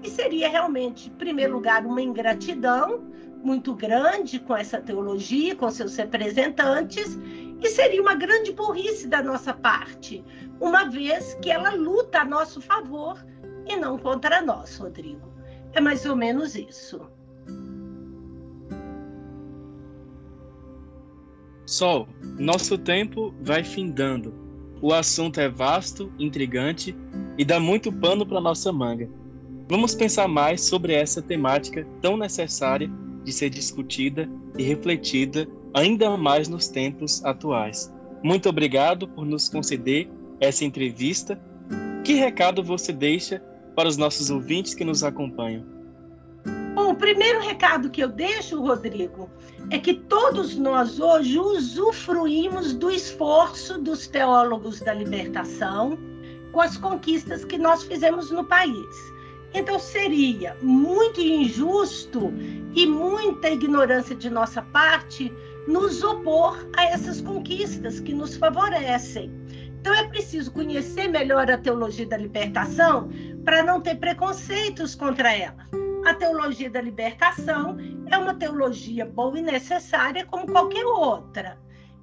E 0.03 0.09
seria 0.09 0.49
realmente, 0.49 1.11
em 1.11 1.13
primeiro 1.13 1.55
lugar, 1.55 1.85
uma 1.85 2.01
ingratidão 2.01 3.05
muito 3.43 3.75
grande 3.75 4.39
com 4.39 4.57
essa 4.57 4.81
teologia, 4.81 5.55
com 5.55 5.71
seus 5.71 5.95
representantes, 5.97 7.19
e 7.65 7.69
seria 7.71 8.03
uma 8.03 8.15
grande 8.15 8.53
burrice 8.53 9.09
da 9.09 9.23
nossa 9.23 9.55
parte, 9.55 10.23
uma 10.61 10.85
vez 10.85 11.33
que 11.41 11.51
ela 11.51 11.71
luta 11.71 12.21
a 12.21 12.25
nosso 12.25 12.61
favor 12.61 13.25
e 13.67 13.75
não 13.75 13.99
contra 13.99 14.43
nós, 14.43 14.77
Rodrigo. 14.77 15.33
É 15.73 15.81
mais 15.81 16.05
ou 16.05 16.15
menos 16.15 16.55
isso. 16.55 17.01
Sol, 21.65 22.07
nosso 22.39 22.77
tempo 22.77 23.35
vai 23.41 23.65
findando. 23.65 24.35
O 24.83 24.93
assunto 24.93 25.41
é 25.41 25.49
vasto, 25.49 26.13
intrigante 26.19 26.95
e 27.39 27.45
dá 27.47 27.59
muito 27.59 27.91
pano 27.91 28.27
para 28.27 28.43
nossa 28.43 28.71
manga. 28.71 29.09
Vamos 29.71 29.95
pensar 29.95 30.29
mais 30.29 30.61
sobre 30.61 30.93
essa 30.93 31.23
temática 31.23 31.87
tão 32.03 32.19
necessária 32.19 32.91
de 33.25 33.33
ser 33.33 33.49
discutida 33.49 34.29
e 34.59 34.63
refletida 34.63 35.49
ainda 35.75 36.17
mais 36.17 36.49
nos 36.49 36.69
tempos 36.69 37.23
atuais. 37.25 37.93
Muito 38.23 38.49
obrigado 38.49 39.09
por 39.09 39.27
nos 39.27 39.49
conceder 39.49 40.09
essa 40.41 40.65
entrevista. 40.65 41.39
Que 42.05 42.15
recado 42.15 42.63
você 42.63 42.93
deixa 42.93 43.43
para 43.75 43.89
os 43.89 43.97
nossos 43.97 44.31
ouvintes 44.31 44.73
que 44.73 44.85
nos 44.85 45.03
acompanham? 45.03 45.65
Bom, 46.75 46.93
o 46.93 46.95
primeiro 46.95 47.41
recado 47.41 47.91
que 47.91 48.03
eu 48.03 48.09
deixo, 48.09 48.61
Rodrigo, 48.61 49.29
é 49.71 49.79
que 49.79 49.95
todos 49.95 50.57
nós 50.57 51.01
hoje 51.01 51.39
usufruímos 51.39 52.75
do 52.75 52.91
esforço 52.91 53.79
dos 53.79 54.07
teólogos 54.07 54.81
da 54.81 54.95
libertação 54.95 55.99
com 56.53 56.61
as 56.61 56.77
conquistas 56.77 57.45
que 57.45 57.59
nós 57.59 57.83
fizemos 57.83 58.31
no 58.31 58.45
país. 58.45 59.15
Então 59.53 59.79
seria 59.79 60.57
muito 60.61 61.21
injusto 61.21 62.33
e 62.75 62.87
muita 62.87 63.51
ignorância 63.51 64.15
de 64.15 64.29
nossa 64.29 64.63
parte 64.63 65.33
nos 65.67 66.03
opor 66.03 66.69
a 66.77 66.85
essas 66.85 67.21
conquistas 67.21 68.01
que 68.01 68.13
nos 68.13 68.37
favorecem. 68.37 69.33
Então 69.81 69.95
é 69.95 70.09
preciso 70.09 70.51
conhecer 70.53 71.09
melhor 71.09 71.51
a 71.51 71.59
teologia 71.59 72.07
da 72.07 72.17
libertação 72.17 73.11
para 73.45 73.63
não 73.63 73.81
ter 73.81 73.97
preconceitos 73.97 74.95
contra 74.95 75.33
ela. 75.33 75.69
A 76.07 76.15
teologia 76.15 76.71
da 76.71 76.81
libertação 76.81 77.77
é 78.11 78.17
uma 78.17 78.35
teologia 78.35 79.07
boa 79.07 79.39
e 79.39 79.43
necessária 79.43 80.27
como 80.27 80.47
qualquer 80.47 80.85
outra. 80.85 81.59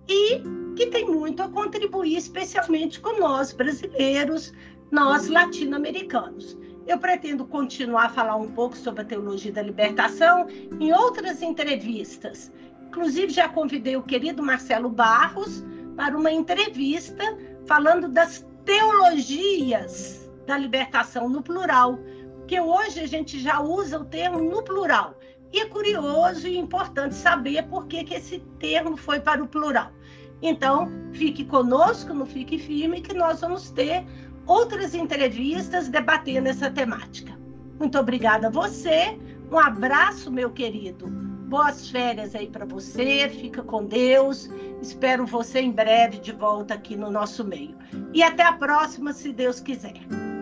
E 0.07 0.41
que 0.75 0.87
tem 0.87 1.05
muito 1.05 1.43
a 1.43 1.49
contribuir, 1.49 2.17
especialmente 2.17 2.99
com 2.99 3.19
nós 3.19 3.51
brasileiros, 3.51 4.53
nós 4.91 5.27
latino-americanos. 5.27 6.57
Eu 6.87 6.97
pretendo 6.97 7.45
continuar 7.45 8.05
a 8.05 8.09
falar 8.09 8.35
um 8.35 8.51
pouco 8.51 8.75
sobre 8.75 9.03
a 9.03 9.05
teologia 9.05 9.51
da 9.51 9.61
libertação 9.61 10.47
em 10.79 10.91
outras 10.91 11.41
entrevistas. 11.41 12.51
Inclusive, 12.91 13.31
já 13.31 13.47
convidei 13.47 13.95
o 13.95 14.03
querido 14.03 14.43
Marcelo 14.43 14.89
Barros 14.89 15.63
para 15.95 16.17
uma 16.17 16.29
entrevista 16.29 17.23
falando 17.65 18.09
das 18.09 18.45
teologias 18.65 20.29
da 20.45 20.57
libertação 20.57 21.29
no 21.29 21.41
plural, 21.41 21.97
porque 22.35 22.59
hoje 22.59 22.99
a 22.99 23.07
gente 23.07 23.39
já 23.39 23.61
usa 23.61 23.97
o 23.97 24.03
termo 24.03 24.41
no 24.41 24.61
plural. 24.61 25.17
E 25.53 25.61
é 25.61 25.65
curioso 25.67 26.45
e 26.45 26.57
importante 26.57 27.15
saber 27.15 27.63
por 27.67 27.87
que, 27.87 28.03
que 28.03 28.13
esse 28.13 28.39
termo 28.59 28.97
foi 28.97 29.21
para 29.21 29.41
o 29.41 29.47
plural. 29.47 29.93
Então, 30.41 30.91
fique 31.13 31.45
conosco, 31.45 32.13
não 32.13 32.25
fique 32.25 32.57
firme, 32.57 32.99
que 32.99 33.13
nós 33.13 33.39
vamos 33.39 33.71
ter 33.71 34.05
outras 34.45 34.93
entrevistas 34.93 35.87
debatendo 35.87 36.49
essa 36.49 36.69
temática. 36.69 37.39
Muito 37.79 37.97
obrigada 37.97 38.47
a 38.47 38.51
você. 38.51 39.17
Um 39.49 39.57
abraço, 39.57 40.29
meu 40.29 40.49
querido. 40.49 41.30
Boas 41.51 41.89
férias 41.89 42.33
aí 42.33 42.47
para 42.47 42.63
você, 42.63 43.27
fica 43.27 43.61
com 43.61 43.83
Deus. 43.83 44.49
Espero 44.81 45.25
você 45.25 45.59
em 45.59 45.69
breve 45.69 46.17
de 46.17 46.31
volta 46.31 46.75
aqui 46.75 46.95
no 46.95 47.11
nosso 47.11 47.43
meio. 47.43 47.75
E 48.13 48.23
até 48.23 48.43
a 48.43 48.53
próxima, 48.53 49.11
se 49.11 49.33
Deus 49.33 49.59
quiser. 49.59 49.95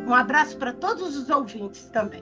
Um 0.07 0.13
abraço 0.13 0.55
para 0.59 0.71
todos 0.71 1.17
os 1.17 1.27
ouvintes 1.31 1.85
também. 1.85 2.21